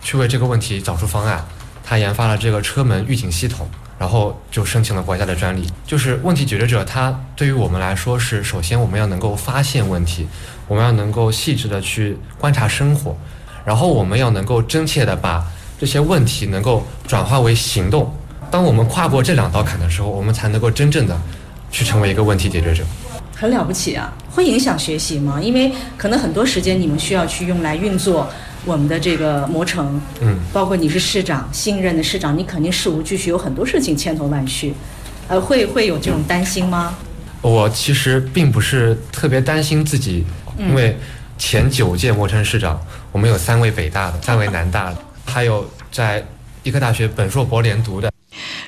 [0.02, 1.46] 去为这个问题找出方案。
[1.84, 5.72] 他研发了这个车门预警系统，然后就申请了国家的专利。
[5.86, 10.28] 就是问题解决者，他对于我们来说是首先我们要能够发现问题，
[10.68, 13.16] 我们要能够细致的去观察生活，
[13.64, 15.46] 然后我们要能够真切的把
[15.80, 18.14] 这些问题能够转化为行动。
[18.52, 21.20] 当我们跨过这两道坎的时候，我们才能够真正的
[21.72, 22.84] 去成为一个问题解决者。
[23.36, 24.14] 很了不起啊！
[24.32, 25.42] 会影响学习吗？
[25.42, 28.30] 因为可能很多时间你们需要去用来运作
[28.64, 34.74] 我们的这个磨城，嗯，包括你是市长，新任的市长，你肯定事无巨细，有很多事情千头万绪，
[35.28, 36.96] 呃，会会有这种担心吗？
[37.42, 40.26] 我其实并不是特别担心自己，
[40.58, 40.98] 嗯因为
[41.38, 42.80] 前九届磨城市长，
[43.12, 46.26] 我们有三位北大的，三位南大的，还有在
[46.64, 48.12] 医科大学本硕博连读的。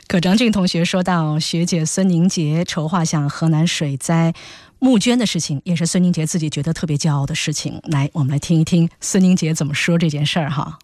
[0.08, 4.34] 葛张俊同学说到，学姐孙宁杰筹划向河南水灾
[4.80, 7.82] 募捐的事情，也是孙宁杰自己觉得特别骄傲的事情。
[7.84, 10.80] 来，我们来听一听孙宁杰怎么说这件事儿哈。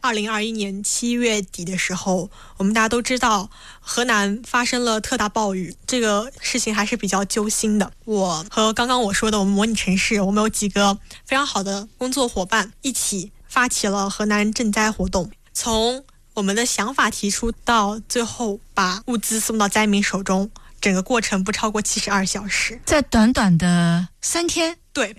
[0.00, 3.50] 二零二一年七月底的时候，我们大家都知道
[3.80, 7.90] 河南发生了特大暴雨，这个事情还是比较揪心的。
[8.04, 20.48] 我和刚刚我说的我们模拟城市，我们有几个非常好的工作伙伴一起发起了河南赈灾活动，从我们的想法提出到最后把物资送到灾民手中，
[20.80, 22.80] 整个过程不超过七十二小时。
[22.86, 25.16] 在短短的三天，对，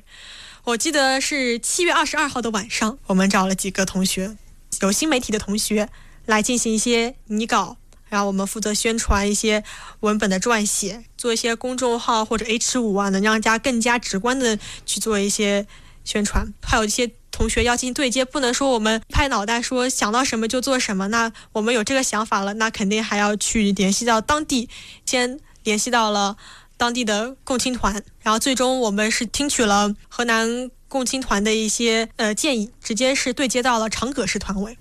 [0.63, 4.37] 我记得是七月二十二号的晚上，我们找了几个同学，
[4.79, 5.89] 有新媒体的同学
[6.25, 7.75] 来进行一些拟稿，
[8.07, 9.65] 然后我们负责宣传一些
[9.99, 15.67] 文本的撰写，做一些公众号或者 H 五啊，能让大家更加直观的去做一些
[16.05, 16.53] 宣传。
[16.63, 21.07] 还有一些同学要进行对接，不能说我们拍脑袋说想到什么就做什么。
[21.09, 24.69] 那我们有这个想法了，那肯定还要去联系到当地，
[25.05, 26.37] 先联系到了。
[26.77, 34.77] 当地的共青团，然后最终我们是听取了河南共青团的一些呃建议，直接是对接到了长葛市团委。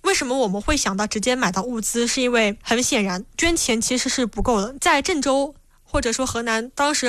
[0.00, 2.06] 为什么我们会想到直接买到物资？
[2.06, 7.06] 是因为很显然捐钱其实是不够的，在郑州或者说河南当时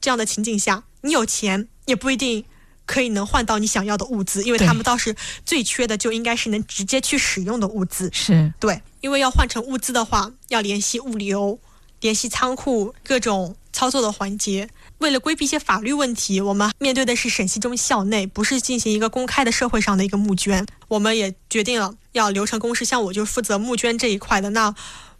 [0.00, 2.44] 这样的情景下，你有钱也不一定
[2.86, 8.10] 可以能换到你想要的物资，因为他们倒是最缺的，就应该是能直接去使用的物资。
[8.12, 11.58] 是对，因为要换成物资的话，要联系物流、
[12.00, 14.68] 联系仓库各种操作的环节。
[14.98, 20.64] 为了规避一些法律问题，我们面对的是省西中校内，不是进行一个公开的社会上的一个募捐。
[20.88, 24.50] 我们也决定了要流程公示，像我就负责募捐这一块的。
[24.50, 24.74] 那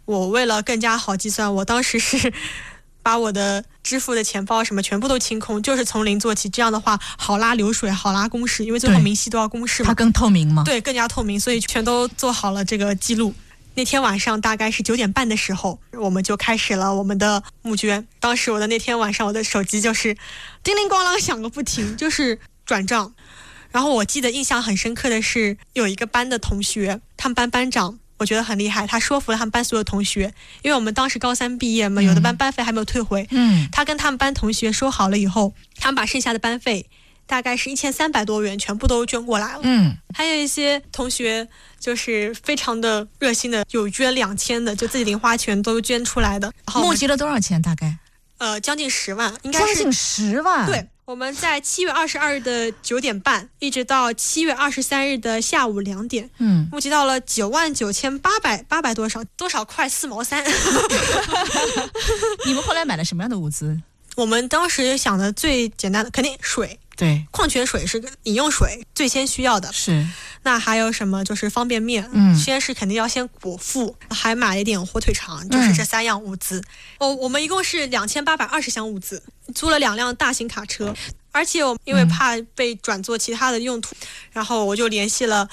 [0.05, 2.31] 我为了更加好计算，我当时是。
[3.05, 6.49] 把我的支付的钱包什么全部都清空，就是从零做起。
[6.49, 9.89] 这样的话好拉流水，好拉公示，因为最后明细都要公示嘛。
[9.89, 10.63] 它更透明吗？
[10.65, 13.31] 对，更加透明，所以全都做好了这个记录。
[13.75, 18.07] 那天晚上大概是九点半的时候，我们就开始了我们的募捐。
[18.19, 20.17] 当时我的那天晚上，我的手机就是
[20.63, 23.13] 叮铃咣啷响个不停，就是转账。
[23.69, 27.99] 然后我记得印象很深刻的是，有一个班的同学，他们班班长。
[28.17, 33.27] 我觉得很厉害，他说服了他们班所有同学，因为我们当时高三毕业嘛，有的班班费还没有退回。
[33.31, 36.87] 嗯，他跟他们班同学说好了以后，他们把剩下的班费，
[37.25, 39.59] 大概是一千三百多元，全部都捐过来了。
[39.63, 41.47] 嗯，还有一些同学
[41.79, 46.51] 就是非常的热心的，有捐两千的，就自己零花钱都捐出来的。
[46.75, 47.61] 募集了多少钱？
[47.61, 47.97] 大概？
[48.37, 50.65] 呃，将近十万，应该是将近十万。
[50.65, 50.87] 对。
[51.05, 60.43] 我们在七月二十二日的九点半，一直到七月二十三日的下午两点，嗯，募集到了九万九千八百八百多少多少块四毛三。
[62.47, 63.79] 你们后来买了什么样的物资？
[64.15, 66.79] 我们当时想的最简单的，肯定水。
[66.95, 69.71] 对，矿泉水是饮用水最先需要的。
[69.73, 70.07] 是，
[70.43, 71.23] 那还有什么？
[71.23, 72.09] 就是方便面。
[72.13, 76.63] 嗯，先是肯定要先果腹，还买了一点火腿肠，就是这三样物资。
[76.99, 79.21] 哦，我们一共是两千八百二十箱物资，
[79.53, 80.95] 租了两辆大型卡车，
[81.31, 83.95] 而且我因为怕被转做其他的用途，
[84.31, 85.49] 然后我就联系了。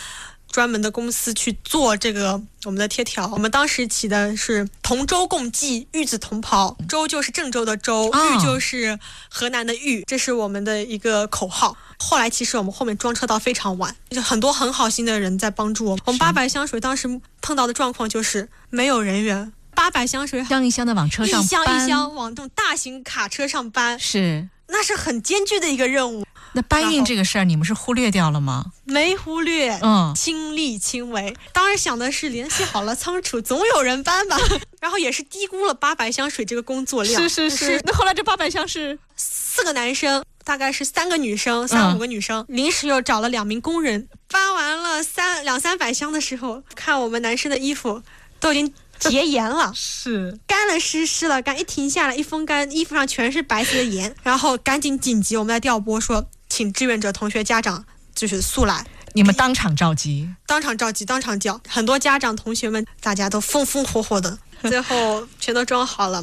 [0.53, 6.77] 专门的公司去做这个我们的贴条，我们当时起的是同舟共济，与子同袍。
[6.87, 8.99] 舟就是郑州的舟，豫就是
[9.31, 11.75] 河南的豫，这是我们的一个口号。
[11.99, 16.03] 后来其实我们后面装车到非常晚，就很多很好心的人在帮助我们。
[16.05, 17.09] 我们八百箱水当时
[17.41, 26.27] 碰到的状况就是没有人员，八百箱水一箱一箱的往车上搬，一箱一箱往这种大型卡车上搬，是，那是很艰巨的一个任务。
[26.55, 28.67] 那搬运这个事儿，你们是忽略掉了吗？
[28.85, 31.35] 没忽略，嗯，亲力亲为。
[31.53, 34.37] 当时想的是联系好了仓储，总有人搬吧。
[34.81, 37.23] 然后也是低估了八百箱水这个工作量。
[37.23, 37.81] 是是是。
[37.85, 48.03] 那后来这八百箱是四个男生，大概是三个女生，三五个女生，临时又找了两名工人，搬完了三两三百箱的时候，看我们男生的衣服
[48.41, 48.75] 都已经。
[48.99, 57.83] 结盐了， 是干了湿湿了，干一停下来一风干，衣服上全是白色的盐，然后赶紧紧急，我们在调拨说，请志愿者同学家长
[58.15, 66.23] 就是速来，你们当场召集，当场召集，当场叫，很多家长同学们大家都风风火火的， 最后全都装好了，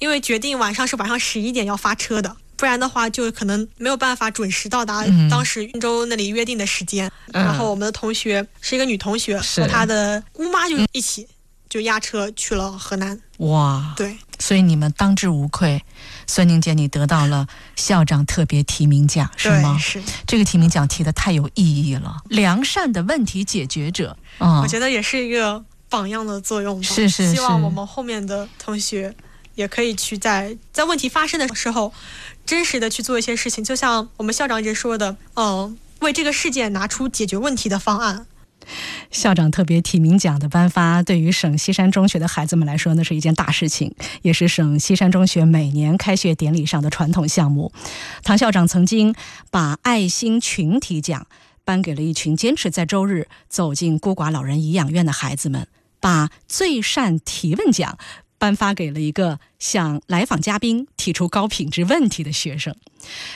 [0.00, 11.28] 因为决定晚上是晚上十一点要发车的，不然的话就可能没有办法准时到达当时运州那里约定的时间，然后我们的同学是一个女同学和她的姑妈就一起。
[11.66, 13.18] 就押车去了河南。
[13.38, 13.94] 哇！
[13.96, 15.82] 对，所以你们当之无愧。
[16.26, 19.76] 孙宁姐，你得到了校长特别提名奖，是吗？
[19.78, 20.02] 是。
[20.26, 24.16] 这个提名奖提的太有意义了，良善的问题解决者。
[24.38, 26.86] 嗯，我觉得也是一个榜样的作用吧。
[26.86, 27.34] 是是是。
[27.34, 29.14] 希望我们后面的同学
[29.54, 31.92] 也可以去在在问题发生的时候，
[32.46, 33.62] 真实的去做一些事情。
[33.62, 38.26] 就像我们校长一直说的，嗯，为这个事件拿出解决问题的方案。
[39.10, 47.72] 校长特别提名奖的颁发，对于省西山中学的孩子们来说，那是一件大事情，也是省西山中学每年开学典礼上的传统项目。
[48.22, 49.14] 唐校长曾经
[49.50, 51.26] 把爱心群体奖
[51.64, 55.66] 颁给了一群坚持在周日走进孤寡老人颐养院的孩子们，
[56.00, 57.98] 把最善提问奖。
[58.38, 62.74] 颁发给了一个向来访嘉宾提出高品质问题的学生。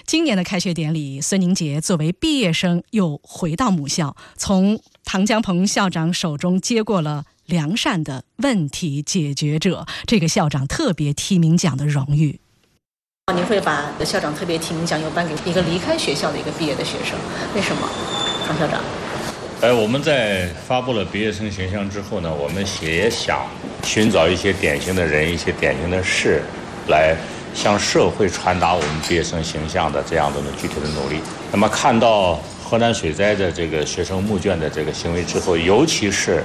[0.07, 12.41] 今年的开学典礼，孙宁杰作为毕业生又回到母校，从唐江鹏校长手中接过了良善的问题解决者这个校长特别提名奖的荣誉。
[13.35, 17.19] 您会把校长特别提名奖又颁给一个离开学校的一个毕业的学生？
[17.55, 17.87] 为什么，
[18.47, 18.83] 唐校长？
[19.61, 23.41] 呃，我们在发布了毕业生形象之后呢，我们也想
[23.83, 26.41] 寻找一些典型的人、一些典型的事，
[26.87, 27.17] 来
[27.53, 31.21] 向社会传达我们毕业生形象的这样的具体的努力。
[31.51, 36.41] 那么看到河南水灾的这个学生募捐的这个行为之后，尤其是，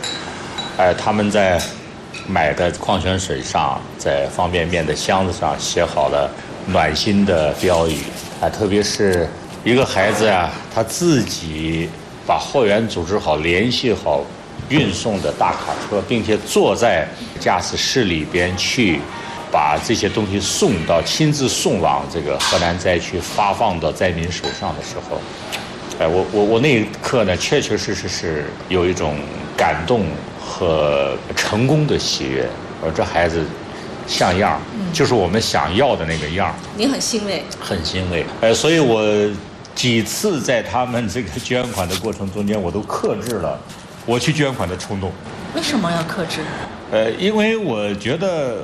[0.78, 1.62] 哎，他们在
[2.28, 6.28] 买的矿泉水上、在方便面的箱子上写好了
[6.66, 7.98] 暖心的标语，
[8.42, 9.30] 啊，特别是
[9.64, 11.88] 一个孩子啊，他自己。
[12.26, 14.24] 把货源组织好，联系好
[14.70, 17.08] 运送的大卡车，并且坐在
[17.40, 19.00] 驾驶室里边去
[19.52, 25.22] 把这些东西送到亲自送往这个河南灾区，发放到灾民手上的时候，
[26.00, 29.16] 哎，我我我那一刻呢，确确实实是有一种
[29.56, 30.06] 感动
[30.40, 32.48] 和成功的喜悦。
[32.82, 33.46] 我说这孩子
[34.08, 34.60] 像样，
[34.92, 36.54] 就是我们想要的那个样。
[36.76, 38.26] 你很欣慰，很欣慰。
[38.42, 39.02] 呃，所以我
[39.76, 43.60] 几次在他们这个捐款的过程中间，我都克制了
[44.06, 45.12] 我去捐款的冲动。
[45.56, 46.42] 为什么要克制？
[46.92, 48.64] 呃，因为我觉得。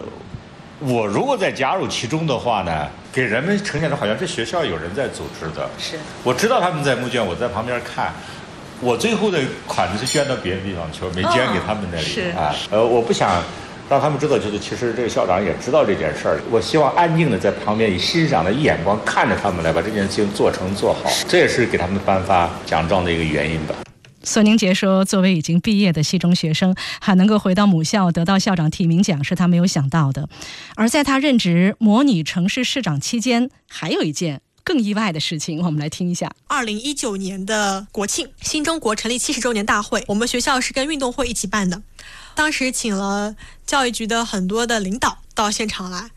[0.81, 5.69] 我如果再加入其中的话呢，给人们呈现的好像这学校有人在组织的。
[5.77, 8.13] 是，我知道他们在募捐，我在旁边看。
[8.79, 12.05] 我最后的款子是捐到别的地方去了，没捐给他们那里。
[12.05, 13.43] 是啊，呃，我不想
[13.89, 16.39] 让他们知道，就是其实这个校长也知道这件事儿。
[16.51, 23.73] 我希望安静的在旁边以欣赏的眼光看着他们来把这件事情做成做好，这也是给他们颁发奖状的一个原因吧。
[24.21, 30.27] 索宁杰说：“作为已经毕业的西中学生，还能够回到母校得到校长提名奖，是他没有想到的。
[30.75, 36.29] 而在他任职模拟城市市长期间，还有一件更意外的事情，我们来听一下。
[36.47, 41.81] 二零一九年的国庆，新中国成立七十周年大会，我们学校是跟运动会一起办的，
[42.39, 43.35] 当时请了
[43.67, 46.09] 教育局的很多的领导到现场来。”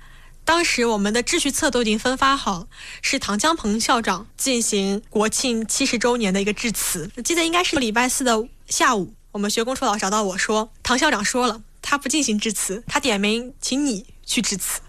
[0.46, 2.68] 当时我们的秩序册都已经分发好，
[3.02, 7.10] 是唐江鹏校长进行国庆七十周年的一个致辞。
[7.16, 14.80] 我记得应该是礼拜四的下午，我们学工处老师找到我说，唐校长说了，他不进行致辞，他点名请你去致辞，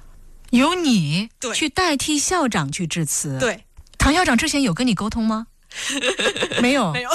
[0.51, 3.39] 由你对去代替校长去致辞。
[3.39, 3.65] 对，
[3.97, 5.47] 唐校长之前有跟你沟通吗？
[6.61, 7.09] 没有，没有，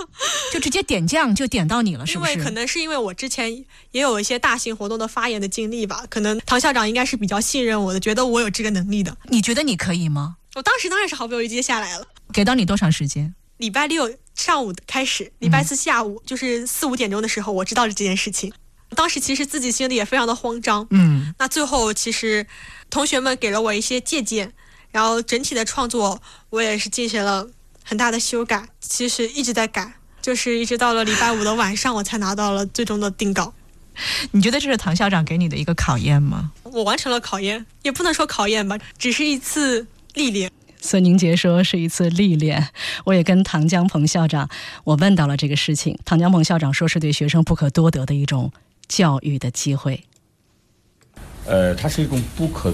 [0.52, 2.32] 就直接点将就点到你了，是不是？
[2.32, 3.52] 因为可能是因为我之前
[3.92, 9.16] 也有一些大型活动的发言的经历吧，可能唐校长应该是比较信任我的，觉得我有这个能力的。
[9.24, 10.36] 你觉得你可以吗？
[10.54, 12.06] 我当时当然是毫不犹豫接下来了。
[12.32, 13.34] 给到你多长时间？
[13.58, 18.52] 礼拜六上午开始，礼拜四下午、就是四五点钟的时候，我知道了这件事情。
[18.96, 20.86] 当时其实自己心里也非常的慌张。
[20.90, 22.46] 嗯，那最后其实
[22.88, 24.52] 同学们给了我一些借鉴，
[24.90, 27.46] 然后整体的创作我也是进行了
[27.88, 33.50] 很大的修改，其实一直在改，就是一直到了礼拜五的晚上，我才拿到了最终的定稿。
[34.30, 36.52] 你觉得这是唐校长给你的一个考验吗？
[36.64, 40.50] 我完成了考验，也不能说考验吧，只是一次历练。
[40.82, 42.68] 孙宁杰说是一次历练。
[43.06, 44.50] 我也跟唐江鹏校长
[44.84, 48.52] 我问到了这个事情，唐江鹏校长说是对学生不可多得的一种
[48.86, 50.04] 教育的机会。
[51.46, 52.70] 呃，它是一种不可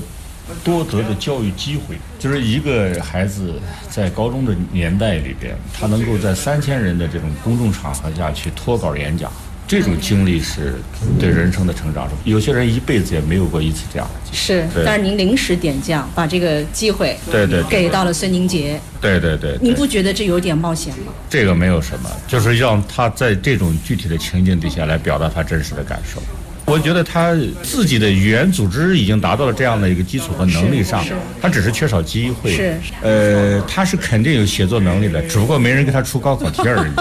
[0.62, 3.55] 多得的教育机会，就是一个孩子
[3.90, 9.32] 在高中的年代里边，他能够在三千人的这种公众场合下去脱稿演讲，
[9.66, 10.74] 这种经历是
[11.18, 12.09] 对人生的成长。
[12.24, 14.36] 有些人一辈子也没有过一次这样的经历。
[14.36, 21.12] 是，但是您临时点将，把这个机会对对对给到了孙宁杰，对对对，对您不觉得这有点冒险吗？
[21.30, 26.20] 这个没有什么，就是让他在这种具体的情境底下来表达他真实的感受。
[26.67, 31.05] 我觉得他自己的语言组织已经达到了这样的一个基础和能力上
[31.41, 32.53] 他只是缺少机会。
[32.55, 36.93] 是呃，他是肯定有写作能力的，只不过没人给他出高考题而已。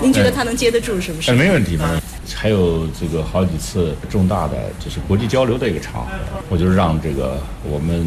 [0.02, 1.30] 您觉得他能接得住是不是？
[1.30, 2.02] 呃，没问题，没问题。
[2.34, 6.10] 还有这个好几次重大的就是国际交流的一个场合，
[6.48, 8.06] 我就让这个我们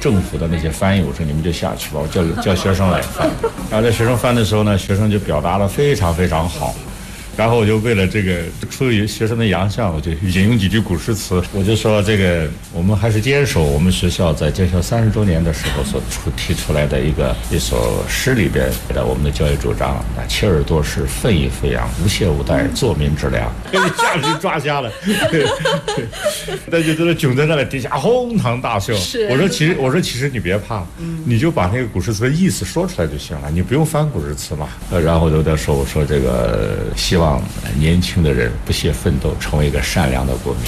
[0.00, 3.28] 政府的那些翻译，我说你们就下去吧，我叫叫学生来翻。
[3.70, 6.74] 然后在学生翻的时候呢，学生就表达了非常非常好。
[7.38, 23.48] 然后我就为了这个出于学生的洋相，我就引用几句古诗词，我就说这个我们还是坚守我们学校在建校三十周年的时候所出提出来的一个一首诗里边的我们的教育主张：那切尔多是奋意飞扬，无懈无怠，做民之良。
[23.70, 24.90] 被你下去抓瞎了，
[26.66, 28.92] 那就在那囧在那里，底下哄堂大笑。
[29.30, 30.84] 我说其实我说其实你别怕，
[31.24, 34.68] 你就把那个古诗词的意思说出来就行了，你不用翻古诗词嘛。
[34.90, 37.27] 呃，然后我就在说我说这个希望。
[37.78, 40.62] 年轻的人不懈奋斗，成为一个善良的国民。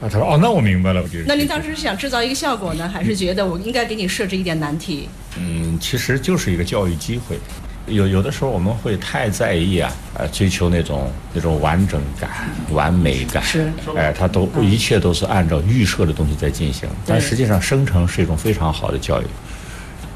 [0.00, 5.08] 啊，他说：“哦，那我明白了。”那您当时是想制造一个效果呢，还是觉得我应该给你设置一点难题？
[5.38, 7.38] 嗯，其实就是一个教育机会。
[7.86, 12.30] 有有的时候我们会太在意啊，呃，追求那种那种完整感、
[12.70, 13.42] 完美感。
[13.42, 13.70] 是。
[13.94, 19.26] 哎，他都一切都是按照预设的东西在进行，但实际上生成是一种非常好的教育。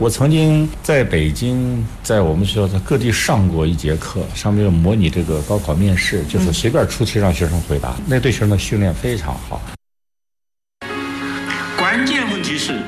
[0.01, 9.61] 我曾经在北京，在我们学校在各地上过一节课，上面模拟这个高考面试，就是随便出题让学生回答，那对学生的训练非常好。
[11.77, 12.81] 关键问题是，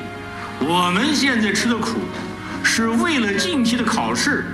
[0.61, 1.99] 我们现在吃的苦，
[2.63, 4.45] 是为了近期的考试，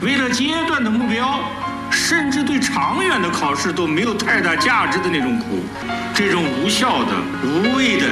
[0.00, 1.40] 为了阶段的目标，
[1.90, 5.64] 甚至对长远的考试都没有太大价值的那种苦，
[6.14, 7.12] 这种无效的、
[7.44, 8.06] 无谓的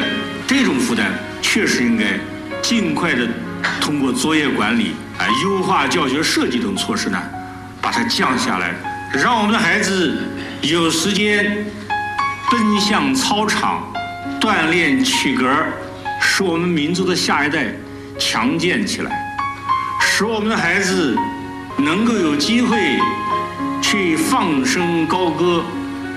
[0.45, 2.19] 这种负担，确实应该
[2.61, 3.29] 尽快的。
[3.81, 7.19] 通过作业管理啊、优化教学设计等措施呢，
[7.81, 8.75] 把它降下来，
[9.13, 10.23] 让我们的孩子
[10.63, 11.65] 有时间
[12.51, 13.93] 奔向操场，
[14.41, 15.49] 锻炼体格，
[16.21, 17.67] 使我们民族的下一代
[18.19, 19.11] 强健起来，
[20.01, 21.17] 使我们的孩子
[21.79, 22.99] 能够有机会
[23.81, 25.65] 去放声高歌，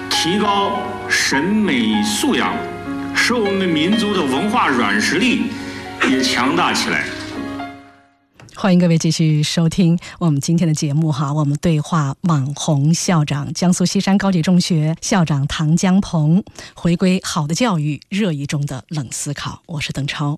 [0.10, 2.54] 提高审美素养，
[3.16, 5.52] 使我们民族的文化软实力
[6.10, 7.06] 也强大起来。
[8.62, 16.44] 欢迎各位继续收听我们今天的节目哈，我们对话网红校长，江苏西山高级中学校长唐江鹏，
[16.76, 19.64] 回归好的教育热议中的冷思考。
[19.66, 20.38] 我是邓超。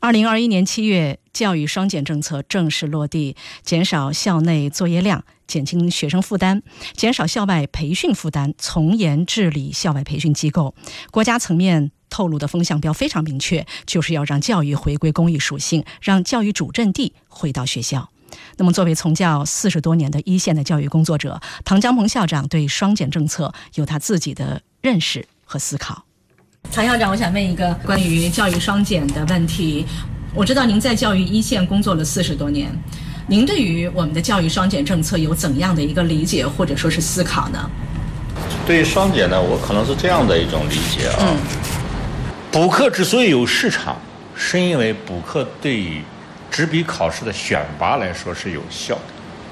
[0.00, 6.60] 二零二一年七月，教育双减政策正式落地，减少校内作业量，减轻学生负担，
[6.94, 10.74] 减少校外培训负担，从严治理校外培训机构。
[11.12, 11.92] 国家层面。
[12.10, 18.10] 透露的风向标非常明确，就是要让教育回归公益属性，让教育主阵地回到学校。
[18.58, 26.04] 那么，作为从教四十多年的一线的教育工作者，唐江鹏校长对双减政策有他自己的认识和思考。
[26.70, 29.86] 唐校长，我想问一个关于教育双减的问题。
[30.34, 32.70] 我知道您在教育一线工作了四十多年，
[33.26, 37.70] 您对于我们的教育双减政策有怎样的一个理解或者说是思考呢？
[38.64, 41.34] 对于双减呢，我可能是这样的一种理解啊。
[42.52, 43.96] 补课之所以有市场，
[44.34, 46.02] 是因为补课对于
[46.50, 49.02] 纸笔考试的选拔来说是有效的。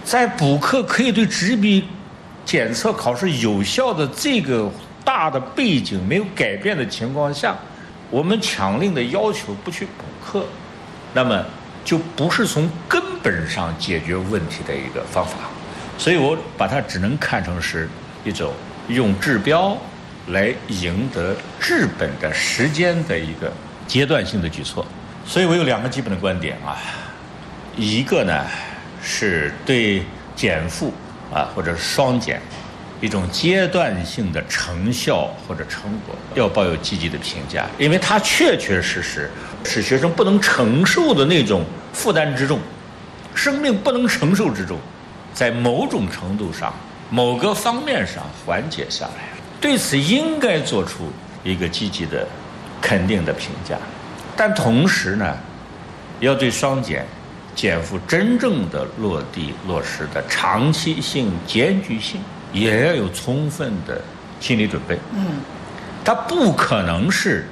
[0.05, 1.85] 在补课可以对纸笔
[2.45, 4.69] 检测考试有效的这个
[5.05, 7.57] 大的背景没有改变的情况下，
[8.11, 10.45] 我们强令的要求不去补课，
[11.15, 11.45] 那么
[11.85, 15.35] 就不是从根本上解决问题的一个方法。
[15.97, 17.89] 所以我把它只能看成是
[18.25, 18.53] 一种
[18.89, 19.79] 用治标。
[20.31, 23.53] 来赢得治本的时间的一个
[23.87, 24.87] 阶段性的举措，
[25.27, 26.77] 所以我有两个基本的观点啊，
[27.77, 28.45] 一个呢
[29.03, 30.03] 是对
[30.37, 30.93] 减负
[31.33, 32.41] 啊或者双减
[33.01, 39.31] 一种阶段性的成效或者成果要抱有积极的评价，因为它确确实实
[39.65, 42.61] 使学生不能承受的那种负担之重，
[43.35, 44.79] 生命不能承受之重，
[45.33, 46.75] 在某种程度上
[47.09, 49.38] 某个方面上缓解下来。
[49.61, 51.11] 对此应该做出
[51.43, 52.27] 一个积极的、
[52.81, 53.77] 肯定的评价，
[54.37, 55.37] 但同时呢，
[56.21, 57.05] 要对双减
[57.55, 62.21] 减负真正的落地落实的长期性、艰巨性，
[62.53, 64.01] 也要有充分的
[64.39, 64.97] 心理准备。
[65.13, 65.27] 嗯，
[66.05, 67.45] 它不可能是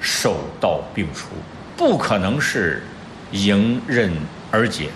[0.00, 1.28] 手到病除，
[1.76, 2.82] 不可能是
[3.30, 4.10] 迎刃
[4.50, 4.88] 而解，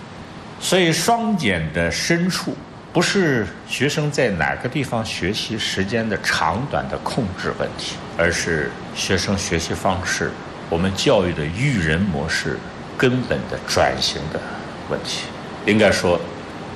[0.58, 2.56] 所以双减的深处。
[2.96, 10.30] 不是学生在哪个地方学习时间的长短的控制问题，而是学生学习方式、
[10.70, 12.58] 我们教育的育人模式
[12.96, 14.40] 根本的转型的
[14.88, 15.24] 问题。
[15.66, 16.18] 应该说，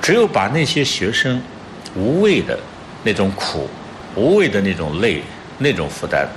[0.02, 1.40] 只有把那些学生
[1.94, 2.58] 无谓的
[3.02, 3.66] 那种苦、
[4.14, 5.22] 无谓的那种累、
[5.56, 6.28] 那种负担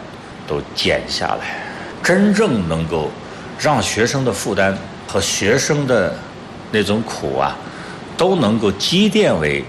[0.48, 1.58] 都减下来，
[2.02, 3.12] 真正能够
[3.60, 4.74] 让学生的负担
[5.06, 6.16] 和学生的
[6.72, 7.58] 那种苦啊。
[8.18, 9.64] 都能够积淀为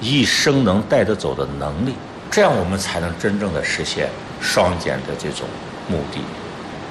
[0.00, 1.92] 一生能带得走的能力，
[2.30, 4.08] 这样我们才能真正的实现
[4.40, 5.46] 双减的这种
[5.88, 6.20] 目的。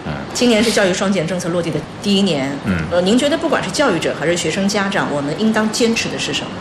[0.05, 2.51] 嗯，今年是教育双减政策落地的第一年。
[2.65, 6.51] 嗯，呃，您觉得不管是教育者还是学生家长，我们应当坚持的是什么？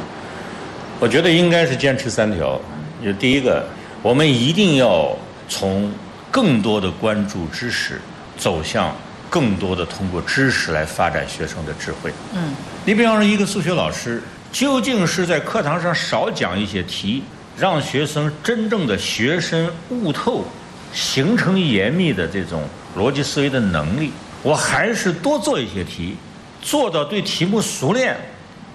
[1.01, 2.61] 我觉得应该是坚持三条。
[3.03, 3.67] 就第一个，
[4.01, 5.17] 我们一定要
[5.49, 5.93] 从
[6.31, 8.01] 更多的关注知识
[8.39, 8.95] 走向。
[9.33, 12.13] 更多的通过知识来发展学生的智慧。
[12.35, 12.55] 嗯，
[12.85, 14.23] 你比方说一个数学老师，
[14.53, 17.23] 究竟是在课堂上少讲一些题，
[17.57, 20.45] 让学生真正的学深悟透，
[20.93, 22.63] 形成严密的这种
[22.95, 24.13] 逻辑思维的能力，
[24.43, 26.15] 我还是多做一些题，
[26.61, 28.15] 做到对题目熟练，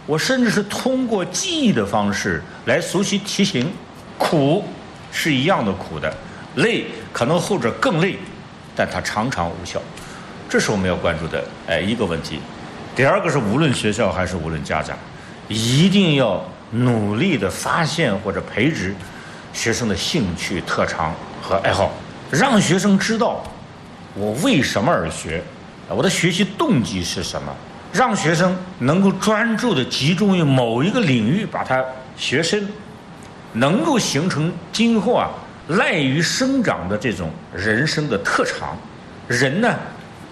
[0.08, 3.72] 我甚至是通过记忆的方式来熟悉题型，
[4.18, 4.66] 苦
[5.12, 6.12] 是一样的苦的，
[6.56, 8.18] 累可能后者更累，
[8.76, 9.80] 但它常常无效。
[10.50, 12.40] 这是我们要关注的哎一个问题，
[12.96, 14.98] 第二个是无论学校还是无论家长，
[15.50, 16.42] 一定要
[16.72, 18.96] 努力的发现或者培植
[19.52, 21.92] 学生的兴趣特长和爱好，
[22.32, 23.44] 让学生知道
[24.14, 25.44] 我为什么而学，
[25.90, 27.54] 我的学习动机是什么，
[27.92, 31.84] 让学生能够专注的集中于某一个领域把它
[32.16, 32.66] 学深，
[33.52, 35.30] 能够形成今后啊
[35.68, 38.78] 赖于生长的这种人生的特长，
[39.28, 39.76] 人呢。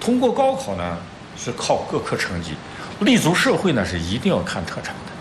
[0.05, 0.95] 通过高考呢，
[1.35, 2.51] 是靠各科成绩；
[2.99, 5.11] 立足社会呢，是一定要看特长的。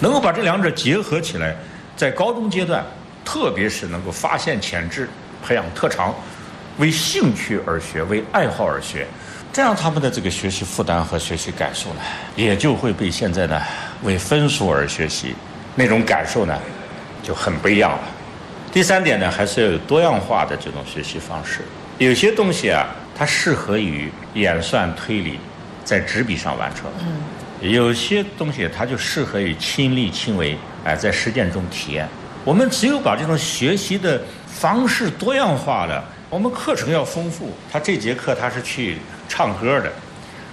[0.00, 1.56] 能够把这两者结合起来，
[1.96, 2.84] 在高中阶段，
[3.24, 5.08] 特别是能够发现潜质、
[5.42, 6.14] 培养特长，
[6.76, 9.06] 为兴趣而学、为爱好而学，
[9.50, 12.00] 这样他们的这个学习负担和学习感受呢，
[12.36, 13.58] 也就会被现在呢
[14.02, 15.34] 为分数而学习
[15.74, 16.54] 那种感受呢，
[17.22, 18.00] 就很不一样了。
[18.70, 21.62] 第三点呢，还是要有多样化的这种学习方式。
[21.96, 22.86] 有些东西啊，
[23.18, 25.40] 它适合于演算推理，
[25.84, 32.08] 在纸笔上完成；嗯，有些东西它就适合于亲力亲为，哎，在实践中体验。
[32.44, 37.52] 我们只有把这种学习的方式多样化了，我们课程要丰富。
[37.72, 38.98] 他这节课他是去
[39.28, 39.92] 唱歌的，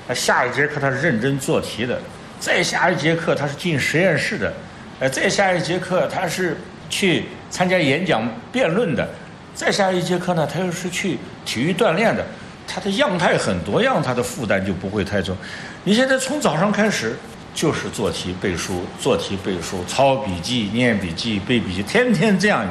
[0.08, 2.02] 那下一节课他是认真做题的，
[2.40, 4.52] 再下一节课他是进实验室的，
[5.00, 6.58] 呃，再下一节课他是
[6.90, 9.08] 去参加演讲辩论的。
[9.54, 12.26] 再下一节课呢，他又是去体育锻炼的，
[12.68, 15.36] 他的样态很多样，它的负担就不会太重。
[15.84, 17.16] 你现在从早上开始
[17.54, 22.66] 就是做题背书，做题背书，抄笔记、念笔记、背笔记，天天这样，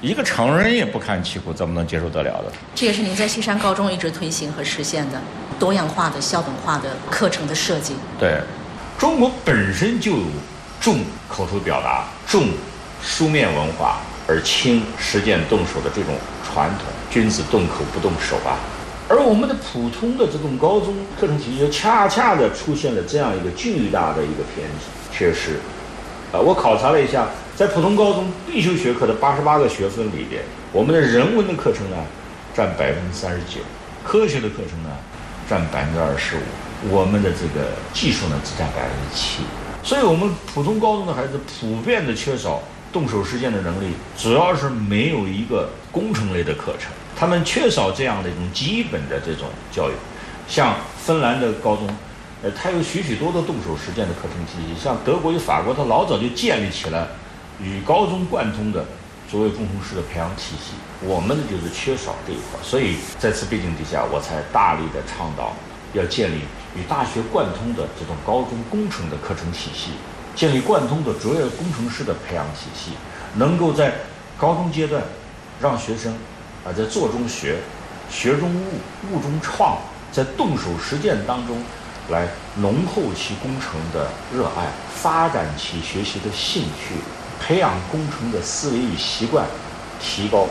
[0.00, 2.52] 一个成人也不堪其苦，怎么能接受得了的？
[2.74, 5.20] 这也是您在西山高中一直推行和实现的
[5.58, 7.94] 多样化的校本化的课程的设计。
[8.18, 8.40] 对，
[8.98, 10.24] 中国本身就有
[10.80, 12.48] 重口头表达、重
[13.02, 14.00] 书面文化。
[14.26, 18.56] 而轻实践动手的这种传统，君子动口不动手啊。
[19.14, 24.86] 而我们的普通的这种高中课程体系，恰恰的出现了这样一个巨大的一个偏执。
[25.12, 25.60] 确实，
[26.32, 30.42] 啊，我考察了一下，在普通高中必修学科的八十八个学分里边，
[30.72, 31.96] 我们的人文的课程呢，
[32.52, 33.60] 占百分之三十九；
[34.02, 34.90] 科学的课程呢，
[35.48, 36.40] 占百分之二十五；
[36.90, 39.44] 我们的这个技术呢，只占百分之七。
[39.84, 42.60] 所以，我们普通高中的孩子普遍的缺少。
[42.92, 46.92] 动手实践的能力，主要是没有一个工程类的课程，
[47.24, 49.94] 他们缺少这样的一种基本的这种教育。
[50.46, 51.88] 像芬兰的高中，
[52.42, 54.78] 呃，它有许许多多动手实践的课程体系。
[54.78, 57.08] 像德国与法国，它老早就建立起了
[57.58, 58.84] 与高中贯通的
[59.30, 60.74] 卓越工程师的培养体系。
[61.00, 65.54] 我们呢，就是缺少这一块，所以在此背景底下，我才大力的倡导
[65.94, 66.40] 要建立
[66.76, 69.92] 与大学贯通的这种高中工程的课程体系。
[70.36, 72.90] 建立贯通的卓越工程师的培养体系，
[73.36, 73.94] 能够在
[74.36, 75.02] 高中阶段
[75.58, 76.14] 让学生
[76.64, 77.58] 啊在做中学、
[78.10, 79.76] 学中悟、悟中创，
[80.10, 81.62] 在动手实践当中
[82.08, 86.94] 来浓厚其工程的热爱，发展其学习的兴趣，
[87.38, 89.44] 培养工程的思维与习惯，
[90.00, 90.46] 提高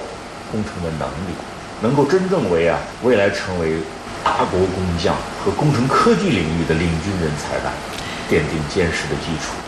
[0.52, 1.34] 工程的能力，
[1.82, 3.78] 能够真正为啊未来成为
[4.24, 7.72] 大国工匠和工程科技领域的领军人才的
[8.30, 9.63] 奠定坚实的基础。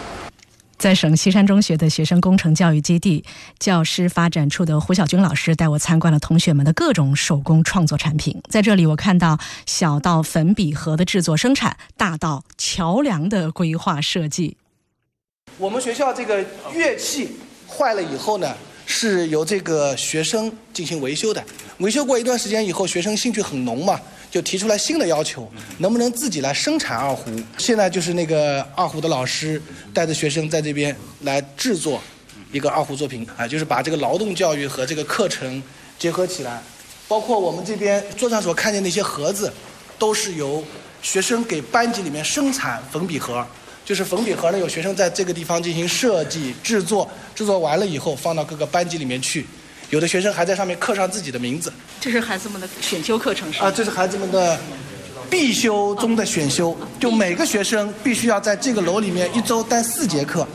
[0.78, 3.24] 在省西山中学的学生工程教育基地，
[3.58, 8.42] 教师发展处的胡小军老师带我参观了同学们的各种手工创作产品。
[8.50, 14.58] 在这里，我看到小到粉笔盒的制作生产，大到桥梁的规划设计。
[15.58, 18.54] 我们学校这个乐器坏了以后呢，
[18.86, 21.44] 是由这个学生进行维修的。
[21.78, 24.00] 维修过一段时间以后，学生兴趣很浓嘛。
[24.36, 27.32] 就提出来新的要求，能不能自己来生产二胡？
[27.58, 29.62] 现在就是那个二胡的老师
[29.94, 32.02] 带着学生在这边来制作
[32.52, 35.64] 一个二胡作品啊，就是把这个劳动教育和这个课程
[35.98, 36.62] 结合起来。
[37.08, 39.50] 包括我们这边桌上所看见那些盒子，
[39.98, 40.62] 都是由
[41.02, 43.48] 学生给班级里面生产粉笔盒，
[43.86, 49.46] 就是粉笔盒呢，有学生在这个地方进行设计制作，制作完了以后放到各个班级里面去。
[49.90, 51.72] 有的学生还在上面刻上自己的名字。
[52.00, 53.68] 这是孩子们的选修课程是吗？
[53.68, 54.58] 啊，这是孩子们的
[55.30, 60.48] 必修中的选修，就每个学生必须要在这个楼里面一周待四节课。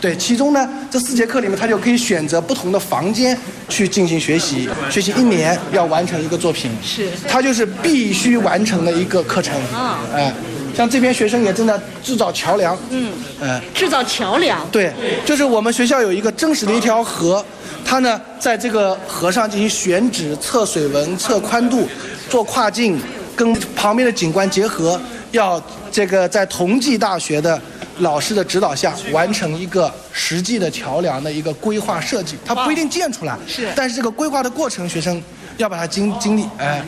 [0.00, 3.36] 对，其中呢，这四节课里面他就可以选择不同的房间
[3.68, 6.70] 去进行学习，学习一年要完成一个作品。
[6.82, 7.08] 是。
[7.28, 9.56] 他就是必须完成的一个课程。
[9.74, 9.98] 啊。
[10.14, 10.32] 哎，
[10.76, 12.78] 像这边学生也正在制造桥梁。
[12.90, 13.12] 嗯。
[13.40, 13.60] 嗯。
[13.74, 14.64] 制造桥梁。
[14.70, 14.92] 对，
[15.26, 17.44] 就是我们学校有一个真实的一条河。
[17.88, 21.88] 它呢，在这个河上进行选址、测水文、测宽度、
[22.28, 23.00] 做跨境，
[23.34, 25.58] 跟旁边的景观结合，要
[25.90, 27.58] 这个在同济大学的
[28.00, 32.36] 老师的指导下，完成一个实际的桥梁的一个规划设计。
[32.44, 35.22] 它不一定建出来，是，但是这个规划的过程，学生
[35.56, 36.84] 要把它经经历，哎，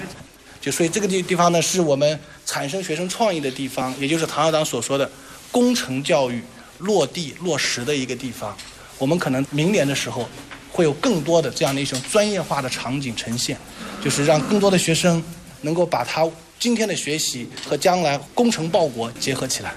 [0.60, 5.10] 就所以这个地地方呢，是我们产生学生创意的地方，也就是唐校长所说的
[5.50, 6.42] 工程教育
[6.80, 8.54] 落地落实的一个地方。
[8.98, 10.28] 我们可能明年的时候。
[10.72, 13.56] 会有更多的这样的一种专业化的场景呈现，
[14.02, 15.22] 就是让更多的学生
[15.60, 19.74] 能够把他今天的学习和将来工程报国结合起来。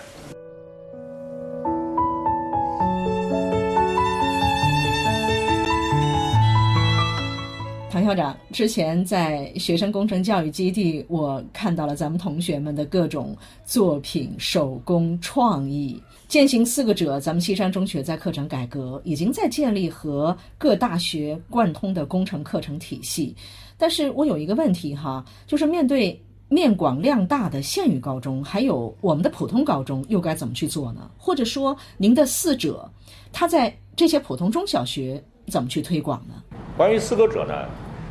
[7.89, 16.01] 唐校长，之前在学生工程教育基地，我看到了咱们同学们的各种作品、手工创意。
[16.33, 23.35] 践行四个者，咱们西山中学在课程改革，已经在建立和各大学贯通的工程课程体系。
[23.77, 26.19] 但是我有一个问题哈，就是面对
[26.49, 31.07] 面广量大的县域高中，还有我们的普通高中，又该怎么去做呢？
[31.19, 32.91] 或者说，您的四者，
[33.31, 36.33] 它在这些普通中小学怎么去推广呢？
[36.75, 37.53] 关于四个者呢，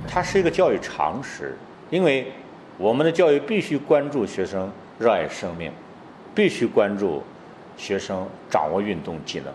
[0.07, 1.59] 它是一个教育常识，
[1.91, 2.29] 因为
[2.79, 5.73] 我们的教育必须关注学生热爱生命，
[6.37, 7.21] 必须关注
[7.83, 9.53] 学生掌握运动技能，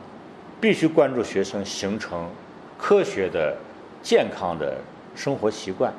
[0.60, 2.30] 必须关注学生形成
[2.78, 3.56] 科学的、
[4.04, 4.76] 健康的
[5.16, 5.94] 生活习惯，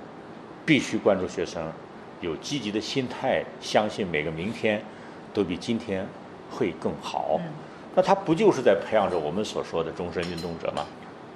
[0.67, 1.73] 必须关注学生
[2.21, 4.83] 有积极的心态，相信每个明天
[5.33, 6.07] 都比今天
[6.51, 7.41] 会更好。
[7.95, 10.85] 那他不就是在培养着我们所说的终身运动者吗？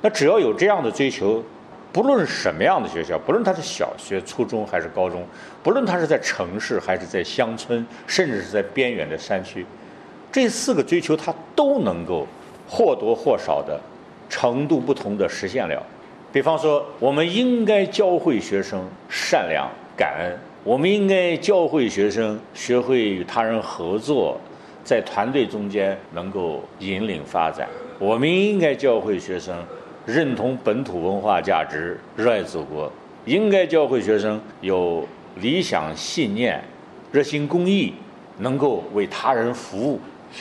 [0.03, 1.43] 那只要有这样的追求，
[1.91, 5.27] 不论什么样的学校，不论他是小学、初中还是高中，
[5.63, 9.65] 不论他是在城市还是在乡村，甚至是在边远的山区，
[10.33, 12.27] 这四个追求他都能够
[12.67, 13.79] 或多或少的
[14.29, 15.81] 程度不同的实现了。
[16.33, 20.33] 比方说，我们应该教会学生善良、感恩；
[20.65, 24.41] 我们应该教会学生学会与他人合作，
[24.83, 27.67] 在团队中间能够引领发展；
[27.99, 29.55] 我们应该教会学生。
[30.05, 32.91] 认同本土文化价值，热爱祖国，
[33.25, 35.07] 应该教会学生有
[35.37, 36.61] 理想信念，
[37.13, 37.95] 热心公益，
[38.39, 40.01] 能够为他人服务，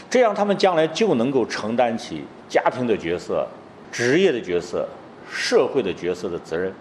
[0.10, 3.48] 这样他们将来就能够承担起家庭的角色、
[3.92, 4.88] 职业的角色、
[5.30, 6.74] 社会的角色的责任，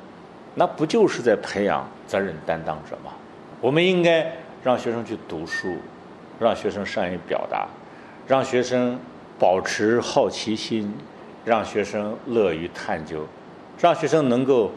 [0.54, 3.12] 那不就是在培养责任担当者吗？
[3.60, 4.30] 我们应该
[4.62, 5.76] 让学生去读书，
[6.38, 7.68] 让学生善于表达，
[8.26, 8.98] 让学生
[9.38, 10.92] 保持好奇心。
[11.42, 13.26] 让学生乐于探究，
[13.80, 14.70] 让学生能够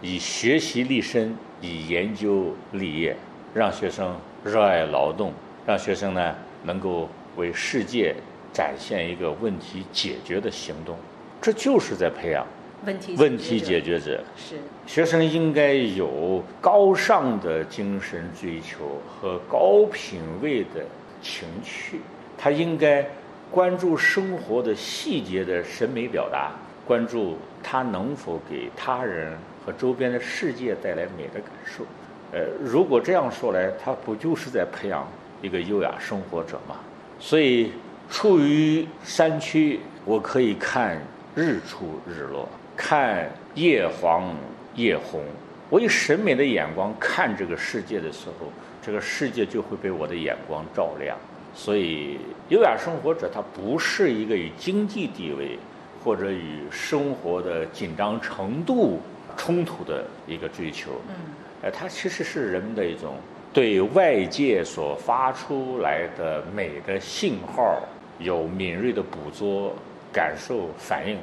[0.00, 3.14] 以学习立身，以研究立业，
[3.52, 5.30] 让学生热爱劳动，
[5.66, 6.34] 让学生呢
[6.64, 7.06] 能够
[7.36, 8.14] 为世界
[8.52, 10.96] 展现一个问题解决的行动，
[11.40, 12.46] 这就是在培养
[12.84, 14.22] 问题问题解决者。
[14.36, 14.56] 是
[14.86, 20.84] 学生应该有高尚的精神追求和高品位的
[21.22, 22.00] 情趣，
[22.36, 23.06] 他应该。
[23.48, 26.50] 关注生活的细节的审美表达，
[26.84, 29.32] 关注他能否给他人
[29.64, 31.84] 和周边的世界带来美的感受。
[32.32, 35.06] 呃，如果这样说来，他不就是在培养
[35.40, 36.74] 一个优雅生活者吗？
[37.18, 37.72] 所以，
[38.10, 41.00] 处于山区，我可以看
[41.34, 44.34] 日出日落，看夜黄
[44.74, 45.22] 夜红。
[45.68, 51.16] 我以审美的眼光看这个世界的时候，这个世界就会被我的眼光照亮。
[51.54, 52.18] 所以，
[52.50, 55.58] 优雅生活者他不是一个与经济地位
[56.04, 59.00] 或者与生活的紧张程度
[59.36, 60.92] 冲突的一个追求。
[61.08, 61.14] 嗯，
[61.62, 63.16] 呃，它其实是人们的一种
[63.56, 67.82] 对外界所发出来的美的信号
[68.18, 69.74] 有敏锐的捕捉、
[70.12, 71.16] 感受、反应，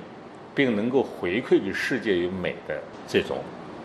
[0.55, 2.73] 并能够回馈给世界与美的
[3.07, 3.37] 这种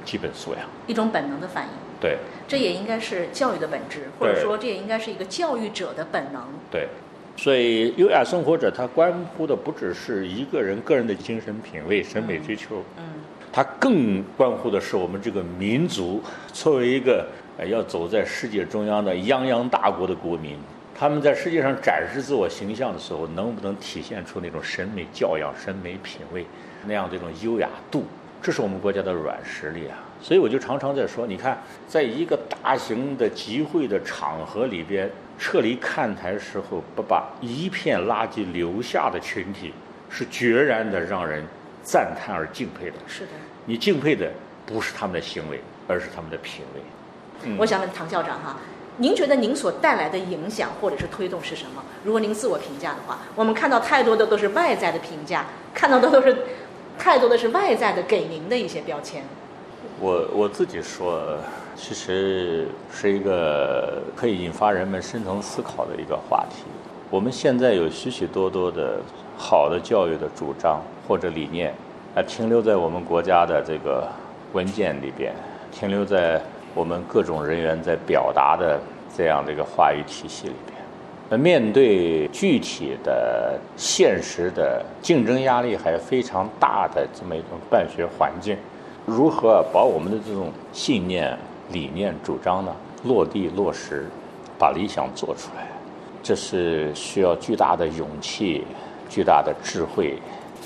[0.03, 0.63] 基本素养。
[0.87, 1.71] 一种本能的反应。
[2.01, 2.17] 对。
[2.47, 6.43] 这也应该是教育的本质，或者说这也应该是一个教育者的本能。
[6.71, 6.89] 对，
[7.37, 13.05] 所以优雅生活者他关乎的不只是一个人个人的精神品味、审美追求，嗯，
[13.53, 17.27] 他更关乎的是我们这个民族作为一个
[17.67, 20.57] 要走在世界中央的泱泱大国的国民，
[20.95, 26.47] 他们在世界上展示自我形象的时候，能不能体现出那种审美教养、审美品味
[26.87, 28.05] 那样的一种优雅度？
[28.41, 29.99] 这是我们国家的软实力啊。
[30.21, 31.57] 所以我就常常在说，你看，
[31.87, 39.73] 在一个大型的集会的场合里边，撤离看台时候不把一片垃圾留下的群体，
[40.09, 41.45] 是决然的让人
[41.83, 42.97] 赞叹而敬佩的。
[43.07, 43.31] 是的，
[43.65, 44.31] 你敬佩的
[44.67, 46.81] 不是他们的行为，而是他们的品味。
[47.59, 48.57] 我想问唐校长哈，
[48.97, 51.83] 您觉得您所带来的影响或者是推动是什么？
[52.05, 56.37] 如果您自我评价的话，我们看到太多的都是外在的评价，看到的都是
[56.99, 59.23] 太多的是外在的给您的一些标签。
[60.01, 61.37] 我我自己说，
[61.77, 66.65] 其实是一个可以引发人们深层思考的一个话题。
[67.11, 69.01] 我们现在有许许多多的
[69.37, 71.73] 好的教育的主张或者理念，
[72.15, 74.07] 还停留在我们国家的这个
[74.53, 75.33] 文件里边，
[75.73, 76.43] 停留在
[76.79, 78.79] 我们各种人员在表达的
[79.17, 80.79] 这样的一个话语体系里边。
[81.29, 88.57] 那面对具体的、现实的竞争压力还非常大的这么一种办学环境。
[89.05, 91.37] 如何把我们的这种信念、
[91.73, 92.73] 理念、主张呢
[93.03, 94.07] 落地落实，
[94.57, 95.67] 把理想做出来？
[96.23, 98.65] 这是需要巨大的勇气、
[99.09, 100.17] 巨大的智慧，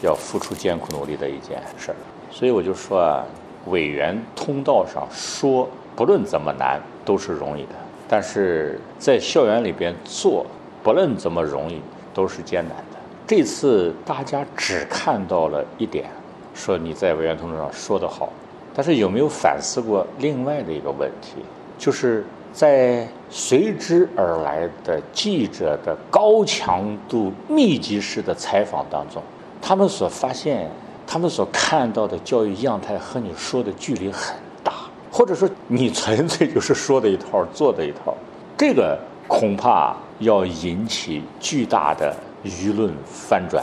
[0.03, 1.97] 要付出艰苦努力的一件事儿。
[2.31, 3.25] 所以我就说啊，
[3.69, 5.69] 委员通道上说，
[6.03, 7.75] 不论怎么难都是容易的；
[8.09, 10.45] 但是在校园里边做，
[10.83, 11.81] 不论怎么容易
[12.13, 12.99] 都是艰难的。
[13.25, 16.07] 这次大家只看到了一点。
[16.57, 18.33] 说你在委员通知上说得好，
[18.75, 21.37] 但是有没有反思过另外的一个问题？
[21.79, 29.23] 就是在随之而来的记者的高强度、密集式的采访当中，
[29.61, 30.69] 他们所发现、
[31.07, 34.35] 他们所看到的教育样态和你说的距离很。
[35.13, 38.17] 或者说你纯粹就是说的一套做的一套，
[38.57, 38.99] 这个
[39.29, 43.63] 恐怕要引起巨大的舆论翻转。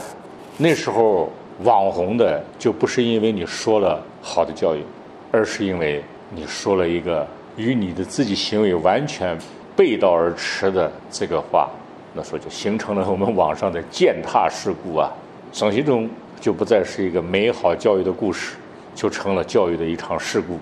[0.56, 1.28] 那时候
[1.64, 4.84] 网红的就不是因为你说了好的教育，
[5.32, 6.00] 而是因为
[6.32, 7.26] 你说了一个
[7.56, 9.36] 与你的自己行为完全
[9.74, 11.68] 背道而驰的这个话，
[12.14, 15.10] 那时候就形成了我们网上的践踏事故啊。
[15.52, 16.08] 省习中
[16.40, 18.54] 就不再是一个美好教育的故事，
[18.94, 20.56] 就成了教育的一场事故。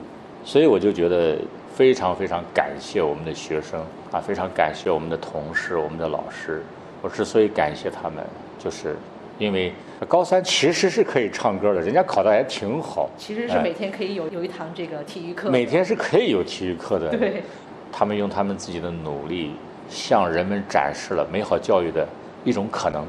[0.49, 1.37] 所以我就觉得
[1.75, 3.79] 非常非常感谢我们的学生
[4.11, 6.63] 啊，非常感谢我们的同事、我们的老师。
[7.03, 8.25] 我之所以感谢他们，
[8.59, 8.97] 就是
[9.39, 9.71] 因为
[10.09, 13.11] 高三其实是可以唱歌的，人家考的还挺好。
[13.19, 15.51] 其实是每天可以有有一堂这个体育课。
[15.51, 17.11] 每天是可以有体育课的。
[17.11, 17.43] 对。
[17.93, 19.51] 他们用他们自己的努力，
[19.91, 22.09] 向人们展示了美好教育的
[22.43, 23.07] 一种可能。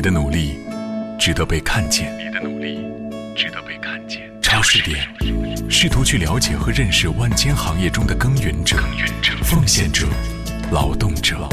[0.00, 0.58] 你的努力
[1.18, 2.10] 值得被看见。
[2.16, 2.78] 你的努力
[3.36, 4.22] 值得被看见。
[4.40, 5.06] 超市点，
[5.68, 8.78] 试图去了解和认识万千行业中的耕耘者、
[9.44, 10.06] 奉献者、
[10.72, 11.46] 劳动者。